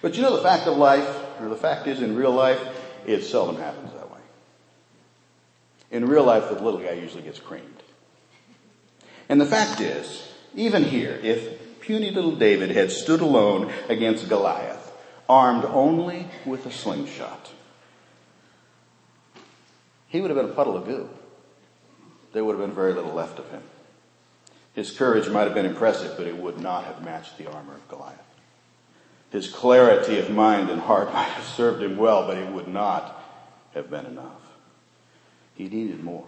But 0.00 0.14
you 0.14 0.22
know 0.22 0.36
the 0.36 0.42
fact 0.42 0.66
of 0.66 0.76
life, 0.76 1.08
or 1.40 1.48
the 1.48 1.56
fact 1.56 1.86
is 1.86 2.02
in 2.02 2.14
real 2.14 2.32
life, 2.32 2.60
it 3.06 3.22
seldom 3.24 3.56
happens 3.56 3.92
that 3.92 4.10
way. 4.10 4.20
in 5.90 6.06
real 6.06 6.24
life, 6.24 6.48
the 6.48 6.62
little 6.62 6.80
guy 6.80 6.92
usually 6.92 7.22
gets 7.22 7.40
creamed. 7.40 7.82
And 9.28 9.40
the 9.40 9.46
fact 9.46 9.80
is, 9.80 10.30
even 10.54 10.84
here, 10.84 11.18
if 11.22 11.80
puny 11.80 12.10
little 12.10 12.36
David 12.36 12.70
had 12.70 12.90
stood 12.90 13.20
alone 13.20 13.72
against 13.88 14.28
Goliath, 14.28 14.92
armed 15.28 15.64
only 15.64 16.26
with 16.44 16.66
a 16.66 16.70
slingshot, 16.70 17.50
he 20.08 20.20
would 20.20 20.30
have 20.30 20.38
been 20.38 20.50
a 20.50 20.54
puddle 20.54 20.76
of 20.76 20.86
goo. 20.86 21.08
There 22.32 22.44
would 22.44 22.58
have 22.58 22.66
been 22.66 22.74
very 22.74 22.94
little 22.94 23.12
left 23.12 23.38
of 23.38 23.50
him. 23.50 23.62
His 24.74 24.90
courage 24.90 25.28
might 25.28 25.44
have 25.44 25.54
been 25.54 25.66
impressive, 25.66 26.16
but 26.16 26.26
it 26.26 26.36
would 26.36 26.58
not 26.60 26.84
have 26.84 27.04
matched 27.04 27.38
the 27.38 27.50
armor 27.50 27.74
of 27.74 27.88
Goliath. 27.88 28.18
His 29.30 29.48
clarity 29.48 30.18
of 30.18 30.30
mind 30.30 30.70
and 30.70 30.80
heart 30.80 31.12
might 31.12 31.22
have 31.24 31.44
served 31.44 31.82
him 31.82 31.96
well, 31.96 32.26
but 32.26 32.38
it 32.38 32.52
would 32.52 32.68
not 32.68 33.22
have 33.74 33.90
been 33.90 34.06
enough. 34.06 34.42
He 35.54 35.68
needed 35.68 36.02
more. 36.02 36.26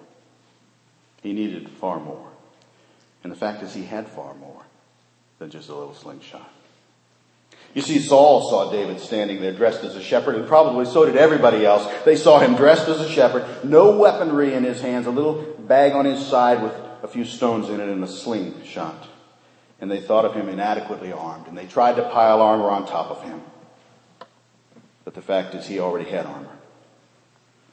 He 1.22 1.32
needed 1.32 1.68
far 1.68 2.00
more. 2.00 2.28
And 3.22 3.30
the 3.30 3.36
fact 3.36 3.62
is, 3.62 3.74
he 3.74 3.84
had 3.84 4.08
far 4.08 4.34
more 4.34 4.62
than 5.38 5.50
just 5.50 5.68
a 5.68 5.74
little 5.74 5.94
slingshot. 5.94 6.50
You 7.74 7.82
see, 7.82 8.00
Saul 8.00 8.50
saw 8.50 8.72
David 8.72 8.98
standing 9.00 9.40
there 9.40 9.52
dressed 9.52 9.84
as 9.84 9.94
a 9.94 10.02
shepherd, 10.02 10.34
and 10.34 10.48
probably 10.48 10.86
so 10.86 11.04
did 11.04 11.16
everybody 11.16 11.64
else. 11.64 11.86
They 12.04 12.16
saw 12.16 12.40
him 12.40 12.56
dressed 12.56 12.88
as 12.88 13.00
a 13.00 13.08
shepherd, 13.08 13.44
no 13.64 13.96
weaponry 13.96 14.54
in 14.54 14.64
his 14.64 14.80
hands, 14.80 15.06
a 15.06 15.10
little 15.10 15.34
bag 15.58 15.92
on 15.92 16.04
his 16.04 16.24
side 16.26 16.62
with 16.62 16.72
a 17.02 17.08
few 17.08 17.24
stones 17.24 17.68
in 17.68 17.80
it 17.80 17.88
and 17.88 18.02
a 18.02 18.08
slingshot. 18.08 19.08
And 19.80 19.90
they 19.90 20.00
thought 20.00 20.24
of 20.24 20.34
him 20.34 20.48
inadequately 20.48 21.12
armed, 21.12 21.46
and 21.46 21.56
they 21.56 21.66
tried 21.66 21.96
to 21.96 22.02
pile 22.10 22.42
armor 22.42 22.68
on 22.68 22.86
top 22.86 23.10
of 23.10 23.22
him. 23.22 23.40
But 25.04 25.14
the 25.14 25.22
fact 25.22 25.54
is, 25.54 25.66
he 25.66 25.80
already 25.80 26.08
had 26.10 26.26
armor. 26.26 26.56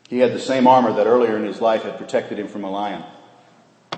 He 0.09 0.19
had 0.19 0.33
the 0.33 0.39
same 0.39 0.67
armor 0.67 0.93
that 0.93 1.05
earlier 1.05 1.35
in 1.35 1.43
his 1.43 1.59
life 1.59 1.83
had 1.83 1.97
protected 1.97 2.39
him 2.39 2.47
from 2.47 2.63
a 2.63 2.71
lion. 2.71 3.03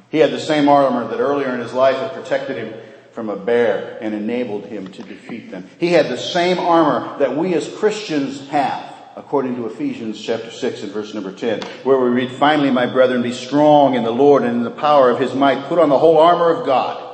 He 0.10 0.18
had 0.18 0.32
the 0.32 0.40
same 0.40 0.68
armor 0.68 1.08
that 1.08 1.20
earlier 1.20 1.54
in 1.54 1.60
his 1.60 1.74
life 1.74 1.98
had 1.98 2.14
protected 2.14 2.58
him 2.58 2.74
from 3.12 3.30
a 3.30 3.36
bear 3.36 3.98
and 4.02 4.16
enabled 4.16 4.66
him 4.66 4.88
to 4.88 5.04
defeat 5.04 5.52
them. 5.52 5.70
He 5.80 5.90
had 5.90 6.10
the 6.10 6.18
same 6.18 6.58
armor 6.58 7.20
that 7.20 7.38
we 7.38 7.54
as 7.54 7.72
Christians 7.78 8.48
have, 8.50 8.89
according 9.20 9.54
to 9.58 9.68
Ephesians 9.68 10.20
chapter 10.20 10.50
6 10.50 10.84
and 10.84 10.92
verse 10.94 11.14
number 11.14 11.34
10, 11.34 11.62
where 11.84 12.00
we 12.00 12.08
read, 12.08 12.32
Finally, 12.32 12.72
my 12.72 12.86
brethren, 12.86 13.22
be 13.22 13.34
strong 13.34 13.96
in 13.96 14.04
the 14.04 14.10
Lord 14.10 14.44
and 14.44 14.56
in 14.56 14.64
the 14.64 14.72
power 14.72 15.10
of 15.10 15.20
his 15.20 15.36
might. 15.36 15.68
Put 15.68 15.78
on 15.78 15.90
the 15.90 16.00
whole 16.00 16.18
armor 16.18 16.50
of 16.50 16.66
God 16.66 17.06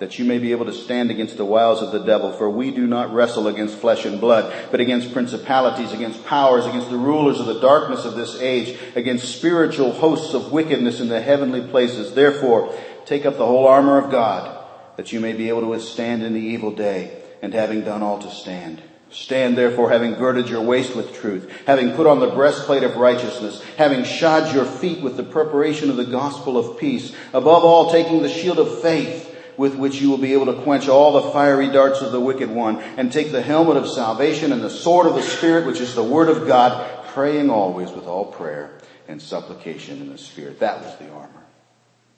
that 0.00 0.18
you 0.18 0.24
may 0.24 0.38
be 0.38 0.50
able 0.50 0.64
to 0.64 0.72
stand 0.72 1.12
against 1.12 1.36
the 1.36 1.44
wiles 1.44 1.80
of 1.80 1.92
the 1.92 2.04
devil. 2.04 2.32
For 2.32 2.50
we 2.50 2.72
do 2.72 2.88
not 2.88 3.14
wrestle 3.14 3.46
against 3.46 3.78
flesh 3.78 4.04
and 4.04 4.20
blood, 4.20 4.52
but 4.72 4.80
against 4.80 5.12
principalities, 5.12 5.92
against 5.92 6.24
powers, 6.26 6.66
against 6.66 6.90
the 6.90 6.98
rulers 6.98 7.38
of 7.38 7.46
the 7.46 7.60
darkness 7.60 8.04
of 8.04 8.16
this 8.16 8.40
age, 8.40 8.76
against 8.96 9.36
spiritual 9.36 9.92
hosts 9.92 10.34
of 10.34 10.50
wickedness 10.50 11.00
in 11.00 11.08
the 11.08 11.22
heavenly 11.22 11.66
places. 11.68 12.14
Therefore, 12.14 12.76
take 13.06 13.24
up 13.24 13.38
the 13.38 13.46
whole 13.46 13.68
armor 13.68 13.96
of 13.96 14.10
God, 14.10 14.66
that 14.96 15.12
you 15.12 15.20
may 15.20 15.32
be 15.32 15.48
able 15.48 15.60
to 15.60 15.68
withstand 15.68 16.24
in 16.24 16.34
the 16.34 16.40
evil 16.40 16.72
day, 16.72 17.22
and 17.40 17.54
having 17.54 17.82
done 17.82 18.02
all 18.02 18.18
to 18.18 18.30
stand. 18.30 18.82
Stand 19.14 19.56
therefore 19.56 19.90
having 19.90 20.14
girded 20.14 20.48
your 20.48 20.60
waist 20.60 20.96
with 20.96 21.14
truth, 21.14 21.48
having 21.66 21.92
put 21.92 22.08
on 22.08 22.18
the 22.18 22.30
breastplate 22.30 22.82
of 22.82 22.96
righteousness, 22.96 23.62
having 23.76 24.02
shod 24.02 24.52
your 24.52 24.64
feet 24.64 25.02
with 25.02 25.16
the 25.16 25.22
preparation 25.22 25.88
of 25.88 25.96
the 25.96 26.04
gospel 26.04 26.58
of 26.58 26.78
peace, 26.78 27.14
above 27.32 27.62
all 27.62 27.92
taking 27.92 28.22
the 28.22 28.28
shield 28.28 28.58
of 28.58 28.82
faith, 28.82 29.30
with 29.56 29.76
which 29.76 30.00
you 30.00 30.10
will 30.10 30.18
be 30.18 30.32
able 30.32 30.46
to 30.46 30.62
quench 30.62 30.88
all 30.88 31.12
the 31.12 31.30
fiery 31.30 31.70
darts 31.70 32.00
of 32.00 32.10
the 32.10 32.18
wicked 32.18 32.50
one, 32.50 32.80
and 32.96 33.12
take 33.12 33.30
the 33.30 33.40
helmet 33.40 33.76
of 33.76 33.88
salvation 33.88 34.50
and 34.50 34.62
the 34.62 34.68
sword 34.68 35.06
of 35.06 35.14
the 35.14 35.22
Spirit, 35.22 35.64
which 35.64 35.80
is 35.80 35.94
the 35.94 36.02
word 36.02 36.28
of 36.28 36.48
God, 36.48 37.06
praying 37.06 37.50
always 37.50 37.92
with 37.92 38.06
all 38.06 38.24
prayer 38.24 38.80
and 39.06 39.22
supplication 39.22 40.00
in 40.00 40.10
the 40.10 40.18
Spirit. 40.18 40.58
That 40.58 40.80
was 40.80 40.98
the 40.98 41.08
armor 41.12 41.30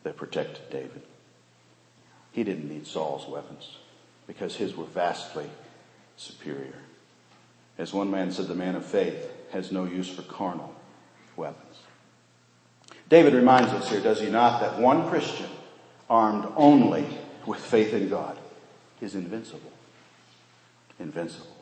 that 0.02 0.16
protected 0.16 0.70
David. 0.70 1.02
He 2.32 2.42
didn't 2.42 2.70
need 2.70 2.87
Saul's 2.87 3.28
weapons 3.28 3.76
because 4.26 4.56
his 4.56 4.74
were 4.74 4.85
vastly 4.85 5.50
superior. 6.16 6.72
As 7.78 7.92
one 7.92 8.10
man 8.10 8.32
said, 8.32 8.48
the 8.48 8.54
man 8.54 8.74
of 8.74 8.84
faith 8.84 9.30
has 9.50 9.70
no 9.70 9.84
use 9.84 10.08
for 10.08 10.22
carnal 10.22 10.74
weapons. 11.36 11.76
David 13.08 13.34
reminds 13.34 13.72
us 13.72 13.88
here, 13.90 14.00
does 14.00 14.20
he 14.20 14.30
not, 14.30 14.60
that 14.60 14.78
one 14.78 15.08
Christian 15.08 15.50
armed 16.08 16.46
only 16.56 17.06
with 17.46 17.60
faith 17.60 17.92
in 17.92 18.08
God 18.08 18.36
is 19.00 19.14
invincible. 19.14 19.72
Invincible. 20.98 21.56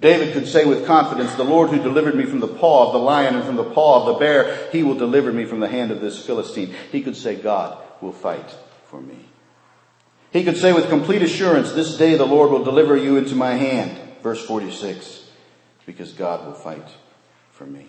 David 0.00 0.32
could 0.32 0.46
say 0.46 0.64
with 0.64 0.86
confidence, 0.86 1.34
The 1.34 1.44
Lord 1.44 1.70
who 1.70 1.82
delivered 1.82 2.14
me 2.14 2.24
from 2.24 2.40
the 2.40 2.48
paw 2.48 2.86
of 2.86 2.92
the 2.92 2.98
lion 2.98 3.34
and 3.34 3.44
from 3.44 3.56
the 3.56 3.64
paw 3.64 4.00
of 4.00 4.06
the 4.06 4.18
bear, 4.18 4.70
he 4.70 4.82
will 4.82 4.94
deliver 4.94 5.32
me 5.32 5.44
from 5.44 5.60
the 5.60 5.68
hand 5.68 5.90
of 5.90 6.00
this 6.00 6.24
Philistine. 6.24 6.74
He 6.92 7.02
could 7.02 7.16
say, 7.16 7.34
God 7.34 7.82
will 8.00 8.12
fight 8.12 8.54
for 8.86 9.00
me. 9.00 9.18
He 10.32 10.44
could 10.44 10.56
say 10.56 10.72
with 10.72 10.88
complete 10.88 11.22
assurance, 11.22 11.72
This 11.72 11.96
day 11.96 12.16
the 12.16 12.26
Lord 12.26 12.50
will 12.50 12.64
deliver 12.64 12.96
you 12.96 13.16
into 13.16 13.34
my 13.34 13.54
hand. 13.54 13.98
Verse 14.22 14.44
46, 14.44 15.17
because 15.88 16.12
God 16.12 16.44
will 16.44 16.52
fight 16.52 16.86
for 17.50 17.64
me. 17.64 17.86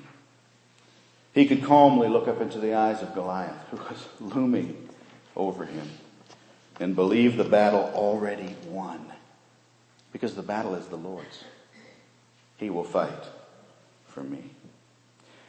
He 1.33 1.45
could 1.45 1.65
calmly 1.65 2.07
look 2.07 2.29
up 2.29 2.39
into 2.39 2.57
the 2.57 2.73
eyes 2.73 3.01
of 3.01 3.13
Goliath, 3.13 3.67
who 3.71 3.75
was 3.75 4.07
looming 4.21 4.87
over 5.35 5.65
him, 5.65 5.85
and 6.79 6.95
believe 6.95 7.35
the 7.35 7.43
battle 7.43 7.91
already 7.93 8.55
won. 8.67 9.05
Because 10.13 10.33
the 10.33 10.41
battle 10.41 10.75
is 10.75 10.85
the 10.85 10.95
Lord's. 10.95 11.43
He 12.55 12.69
will 12.69 12.85
fight 12.85 13.25
for 14.07 14.23
me. 14.23 14.45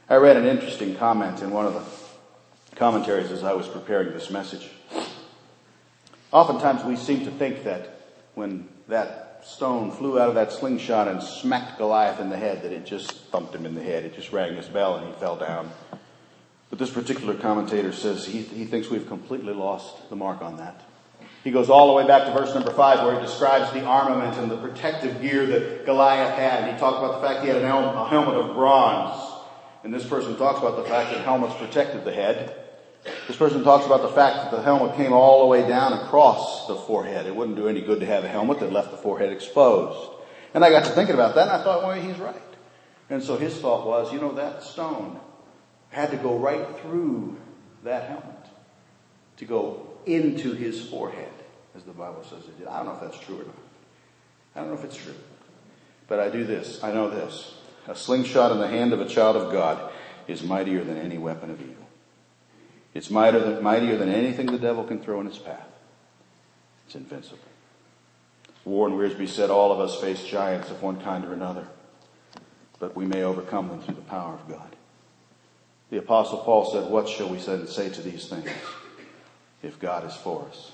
I 0.08 0.16
read 0.16 0.36
an 0.36 0.44
interesting 0.44 0.96
comment 0.96 1.42
in 1.42 1.52
one 1.52 1.66
of 1.66 1.74
the 1.74 2.74
commentaries 2.74 3.30
as 3.30 3.44
I 3.44 3.52
was 3.52 3.68
preparing 3.68 4.12
this 4.12 4.28
message. 4.28 4.68
Oftentimes 6.32 6.82
we 6.82 6.96
seem 6.96 7.24
to 7.26 7.30
think 7.30 7.62
that 7.62 8.00
when 8.34 8.68
that 8.88 9.29
stone 9.44 9.90
flew 9.90 10.18
out 10.20 10.28
of 10.28 10.34
that 10.34 10.52
slingshot 10.52 11.08
and 11.08 11.22
smacked 11.22 11.78
Goliath 11.78 12.20
in 12.20 12.30
the 12.30 12.36
head, 12.36 12.62
that 12.62 12.72
it 12.72 12.84
just 12.84 13.12
thumped 13.26 13.54
him 13.54 13.66
in 13.66 13.74
the 13.74 13.82
head. 13.82 14.04
It 14.04 14.14
just 14.14 14.32
rang 14.32 14.56
his 14.56 14.66
bell 14.66 14.96
and 14.96 15.06
he 15.06 15.12
fell 15.20 15.36
down. 15.36 15.70
But 16.70 16.78
this 16.78 16.90
particular 16.90 17.34
commentator 17.34 17.92
says 17.92 18.26
he, 18.26 18.42
he 18.42 18.64
thinks 18.64 18.88
we've 18.88 19.08
completely 19.08 19.52
lost 19.52 20.08
the 20.08 20.16
mark 20.16 20.40
on 20.40 20.56
that. 20.58 20.80
He 21.42 21.50
goes 21.50 21.70
all 21.70 21.88
the 21.88 21.94
way 21.94 22.06
back 22.06 22.26
to 22.26 22.32
verse 22.32 22.54
number 22.54 22.70
five 22.70 23.04
where 23.04 23.18
he 23.18 23.26
describes 23.26 23.72
the 23.72 23.84
armament 23.84 24.36
and 24.36 24.50
the 24.50 24.58
protective 24.58 25.20
gear 25.22 25.46
that 25.46 25.86
Goliath 25.86 26.34
had. 26.34 26.64
And 26.64 26.72
he 26.74 26.78
talks 26.78 26.98
about 26.98 27.20
the 27.20 27.26
fact 27.26 27.42
he 27.42 27.48
had 27.48 27.62
a 27.62 28.08
helmet 28.08 28.34
of 28.34 28.54
bronze. 28.54 29.20
And 29.82 29.92
this 29.92 30.06
person 30.06 30.36
talks 30.36 30.58
about 30.58 30.76
the 30.76 30.84
fact 30.84 31.10
that 31.10 31.24
helmets 31.24 31.54
protected 31.56 32.04
the 32.04 32.12
head. 32.12 32.69
This 33.30 33.38
person 33.38 33.62
talks 33.62 33.86
about 33.86 34.02
the 34.02 34.08
fact 34.08 34.38
that 34.38 34.50
the 34.50 34.60
helmet 34.60 34.96
came 34.96 35.12
all 35.12 35.42
the 35.42 35.46
way 35.46 35.64
down 35.68 35.92
across 35.92 36.66
the 36.66 36.74
forehead. 36.74 37.26
It 37.26 37.36
wouldn't 37.36 37.56
do 37.56 37.68
any 37.68 37.80
good 37.80 38.00
to 38.00 38.06
have 38.06 38.24
a 38.24 38.28
helmet 38.28 38.58
that 38.58 38.72
left 38.72 38.90
the 38.90 38.96
forehead 38.96 39.32
exposed. 39.32 40.10
And 40.52 40.64
I 40.64 40.70
got 40.70 40.86
to 40.86 40.90
thinking 40.90 41.14
about 41.14 41.36
that 41.36 41.42
and 41.42 41.52
I 41.52 41.62
thought, 41.62 41.84
well, 41.84 41.92
he's 41.92 42.18
right. 42.18 42.34
And 43.08 43.22
so 43.22 43.36
his 43.36 43.56
thought 43.56 43.86
was, 43.86 44.12
you 44.12 44.20
know, 44.20 44.32
that 44.32 44.64
stone 44.64 45.20
had 45.90 46.10
to 46.10 46.16
go 46.16 46.38
right 46.38 46.66
through 46.80 47.36
that 47.84 48.08
helmet 48.08 48.48
to 49.36 49.44
go 49.44 49.86
into 50.06 50.52
his 50.54 50.84
forehead, 50.88 51.32
as 51.76 51.84
the 51.84 51.92
Bible 51.92 52.24
says 52.24 52.42
it 52.48 52.58
did. 52.58 52.66
I 52.66 52.78
don't 52.78 52.86
know 52.86 52.94
if 52.94 53.00
that's 53.00 53.24
true 53.24 53.42
or 53.42 53.44
not. 53.44 53.54
I 54.56 54.58
don't 54.58 54.70
know 54.70 54.74
if 54.74 54.84
it's 54.84 54.96
true. 54.96 55.14
But 56.08 56.18
I 56.18 56.30
do 56.30 56.42
this. 56.42 56.82
I 56.82 56.90
know 56.90 57.08
this. 57.08 57.54
A 57.86 57.94
slingshot 57.94 58.50
in 58.50 58.58
the 58.58 58.66
hand 58.66 58.92
of 58.92 59.00
a 59.00 59.06
child 59.06 59.36
of 59.36 59.52
God 59.52 59.92
is 60.26 60.42
mightier 60.42 60.82
than 60.82 60.96
any 60.98 61.16
weapon 61.16 61.52
of 61.52 61.60
evil. 61.60 61.79
It's 62.92 63.10
mightier 63.10 63.40
than, 63.96 64.08
anything 64.08 64.46
the 64.46 64.58
devil 64.58 64.84
can 64.84 65.00
throw 65.00 65.20
in 65.20 65.26
its 65.26 65.38
path. 65.38 65.68
It's 66.86 66.96
invincible. 66.96 67.38
Warren 68.64 68.94
Wiersbe 68.94 69.28
said 69.28 69.48
all 69.48 69.72
of 69.72 69.80
us 69.80 70.00
face 70.00 70.24
giants 70.24 70.70
of 70.70 70.82
one 70.82 71.00
kind 71.00 71.24
or 71.24 71.32
another, 71.32 71.68
but 72.78 72.96
we 72.96 73.06
may 73.06 73.22
overcome 73.22 73.68
them 73.68 73.80
through 73.80 73.94
the 73.94 74.00
power 74.02 74.34
of 74.34 74.48
God. 74.48 74.76
The 75.90 75.98
apostle 75.98 76.38
Paul 76.38 76.70
said, 76.70 76.90
what 76.90 77.08
shall 77.08 77.28
we 77.28 77.38
say 77.38 77.90
to 77.90 78.02
these 78.02 78.28
things? 78.28 78.50
If 79.62 79.78
God 79.78 80.04
is 80.06 80.14
for 80.14 80.46
us, 80.48 80.72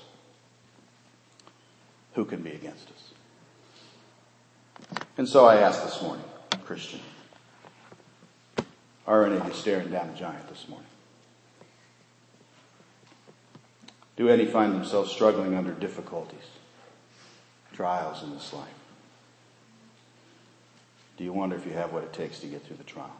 who 2.13 2.25
can 2.25 2.41
be 2.41 2.51
against 2.51 2.89
us? 2.89 3.13
And 5.17 5.27
so 5.27 5.45
I 5.45 5.57
ask 5.57 5.83
this 5.83 6.01
morning, 6.01 6.25
Christian, 6.65 6.99
are 9.05 9.25
any 9.25 9.37
of 9.37 9.45
you 9.45 9.53
staring 9.53 9.89
down 9.89 10.09
a 10.09 10.13
giant 10.17 10.47
this 10.49 10.67
morning? 10.67 10.87
Do 14.17 14.29
any 14.29 14.45
find 14.47 14.73
themselves 14.73 15.11
struggling 15.11 15.55
under 15.55 15.71
difficulties, 15.71 16.39
trials 17.73 18.23
in 18.23 18.31
this 18.31 18.51
life? 18.51 18.67
Do 21.17 21.23
you 21.23 21.31
wonder 21.31 21.55
if 21.55 21.65
you 21.65 21.73
have 21.73 21.93
what 21.93 22.03
it 22.03 22.13
takes 22.13 22.39
to 22.39 22.47
get 22.47 22.65
through 22.65 22.77
the 22.77 22.83
trial? 22.83 23.15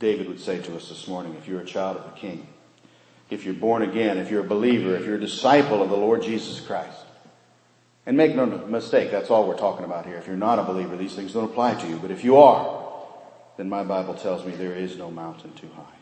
David 0.00 0.26
would 0.26 0.40
say 0.40 0.60
to 0.60 0.76
us 0.76 0.88
this 0.88 1.06
morning, 1.06 1.36
if 1.36 1.46
you're 1.46 1.60
a 1.60 1.64
child 1.64 1.96
of 1.96 2.04
the 2.04 2.18
King, 2.18 2.48
if 3.30 3.44
you're 3.44 3.54
born 3.54 3.82
again, 3.82 4.18
if 4.18 4.30
you're 4.30 4.44
a 4.44 4.48
believer, 4.48 4.96
if 4.96 5.06
you're 5.06 5.14
a 5.14 5.20
disciple 5.20 5.82
of 5.82 5.88
the 5.88 5.96
Lord 5.96 6.22
Jesus 6.22 6.60
Christ, 6.60 6.98
and 8.04 8.16
make 8.16 8.34
no 8.34 8.46
mistake, 8.46 9.12
that's 9.12 9.30
all 9.30 9.46
we're 9.46 9.56
talking 9.56 9.84
about 9.84 10.06
here. 10.06 10.16
If 10.16 10.26
you're 10.26 10.36
not 10.36 10.58
a 10.58 10.64
believer, 10.64 10.96
these 10.96 11.14
things 11.14 11.32
don't 11.32 11.44
apply 11.44 11.74
to 11.74 11.86
you. 11.86 11.98
But 11.98 12.10
if 12.10 12.24
you 12.24 12.38
are, 12.38 12.82
then 13.56 13.68
my 13.68 13.84
Bible 13.84 14.14
tells 14.14 14.44
me 14.44 14.56
there 14.56 14.74
is 14.74 14.96
no 14.96 15.08
mountain 15.08 15.52
too 15.52 15.70
high 15.76 16.01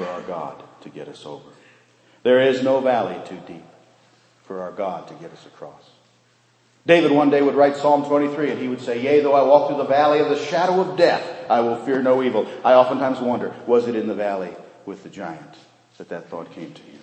for 0.00 0.10
our 0.10 0.22
God 0.22 0.62
to 0.80 0.88
get 0.88 1.08
us 1.08 1.26
over. 1.26 1.50
There 2.22 2.40
is 2.40 2.62
no 2.62 2.80
valley 2.80 3.16
too 3.26 3.38
deep 3.46 3.64
for 4.44 4.62
our 4.62 4.72
God 4.72 5.08
to 5.08 5.14
get 5.14 5.30
us 5.30 5.44
across. 5.46 5.90
David 6.86 7.12
one 7.12 7.28
day 7.28 7.42
would 7.42 7.54
write 7.54 7.76
Psalm 7.76 8.06
23 8.06 8.50
and 8.50 8.58
he 8.58 8.68
would 8.68 8.80
say, 8.80 9.02
Yea, 9.02 9.20
though 9.20 9.34
I 9.34 9.42
walk 9.42 9.68
through 9.68 9.76
the 9.76 9.84
valley 9.84 10.20
of 10.20 10.30
the 10.30 10.38
shadow 10.38 10.80
of 10.80 10.96
death, 10.96 11.22
I 11.50 11.60
will 11.60 11.76
fear 11.84 12.02
no 12.02 12.22
evil. 12.22 12.48
I 12.64 12.72
oftentimes 12.72 13.20
wonder, 13.20 13.54
was 13.66 13.88
it 13.88 13.94
in 13.94 14.08
the 14.08 14.14
valley 14.14 14.56
with 14.86 15.02
the 15.02 15.10
giant 15.10 15.54
that 15.98 16.08
that 16.08 16.30
thought 16.30 16.50
came 16.52 16.72
to 16.72 16.82
him? 16.82 17.00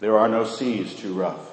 There 0.00 0.18
are 0.18 0.28
no 0.28 0.46
seas 0.46 0.94
too 0.94 1.12
rough 1.12 1.52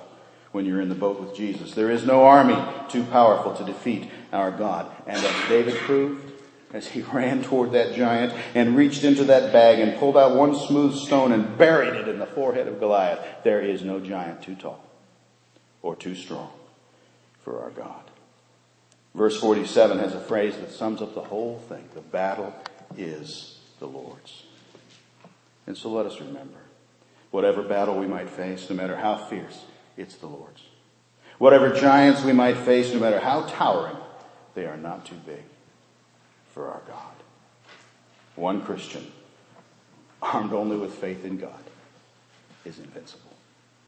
when 0.54 0.66
you're 0.66 0.80
in 0.80 0.88
the 0.88 0.96
boat 0.96 1.20
with 1.20 1.36
Jesus. 1.36 1.74
There 1.74 1.92
is 1.92 2.06
no 2.06 2.24
army 2.24 2.58
too 2.88 3.04
powerful 3.04 3.54
to 3.56 3.66
defeat 3.66 4.10
our 4.32 4.52
God. 4.52 4.90
And 5.06 5.18
as 5.18 5.50
David 5.50 5.76
proved, 5.80 6.32
as 6.76 6.88
he 6.88 7.02
ran 7.14 7.42
toward 7.42 7.72
that 7.72 7.96
giant 7.96 8.34
and 8.54 8.76
reached 8.76 9.04
into 9.04 9.24
that 9.24 9.52
bag 9.54 9.80
and 9.80 9.98
pulled 9.98 10.18
out 10.18 10.36
one 10.36 10.54
smooth 10.54 10.94
stone 10.94 11.32
and 11.32 11.58
buried 11.58 11.94
it 11.94 12.08
in 12.08 12.20
the 12.20 12.26
forehead 12.26 12.68
of 12.68 12.80
Goliath, 12.80 13.26
there 13.44 13.62
is 13.62 13.82
no 13.82 14.00
giant 14.00 14.44
too 14.44 14.56
tall 14.56 14.84
or 15.82 15.96
too 15.96 16.16
strong 16.16 16.52
for 17.44 17.62
our 17.62 17.72
God. 17.72 18.02
Verse 19.16 19.40
47 19.40 20.00
has 20.00 20.14
a 20.14 20.20
phrase 20.20 20.58
that 20.58 20.72
sums 20.72 21.02
up 21.02 21.16
the 21.16 21.22
whole 21.22 21.60
thing. 21.70 21.88
The 21.94 22.02
battle 22.02 22.54
is 22.98 23.60
the 23.80 23.88
Lord's. 23.88 24.44
And 25.66 25.78
so 25.78 25.90
let 25.90 26.06
us 26.06 26.20
remember, 26.20 26.60
whatever 27.32 27.64
battle 27.64 27.98
we 27.98 28.08
might 28.08 28.30
face, 28.30 28.70
no 28.70 28.76
matter 28.76 28.98
how 28.98 29.16
fierce, 29.16 29.64
it's 29.96 30.16
the 30.16 30.28
Lord's. 30.28 30.64
Whatever 31.38 31.74
giants 31.74 32.24
we 32.24 32.34
might 32.34 32.58
face, 32.58 32.94
no 32.94 33.00
matter 33.00 33.20
how 33.20 33.44
towering, 33.44 33.98
they 34.54 34.66
are 34.66 34.78
not 34.78 35.06
too 35.06 35.16
big 35.26 35.44
for 36.56 36.72
our 36.72 36.82
God. 36.88 37.14
One 38.38 38.62
Christian, 38.62 39.12
armed 40.22 40.54
only 40.54 40.78
with 40.78 40.96
faith 40.96 41.26
in 41.26 41.38
God, 41.38 41.52
is 42.64 42.80
invincible. 42.80 43.25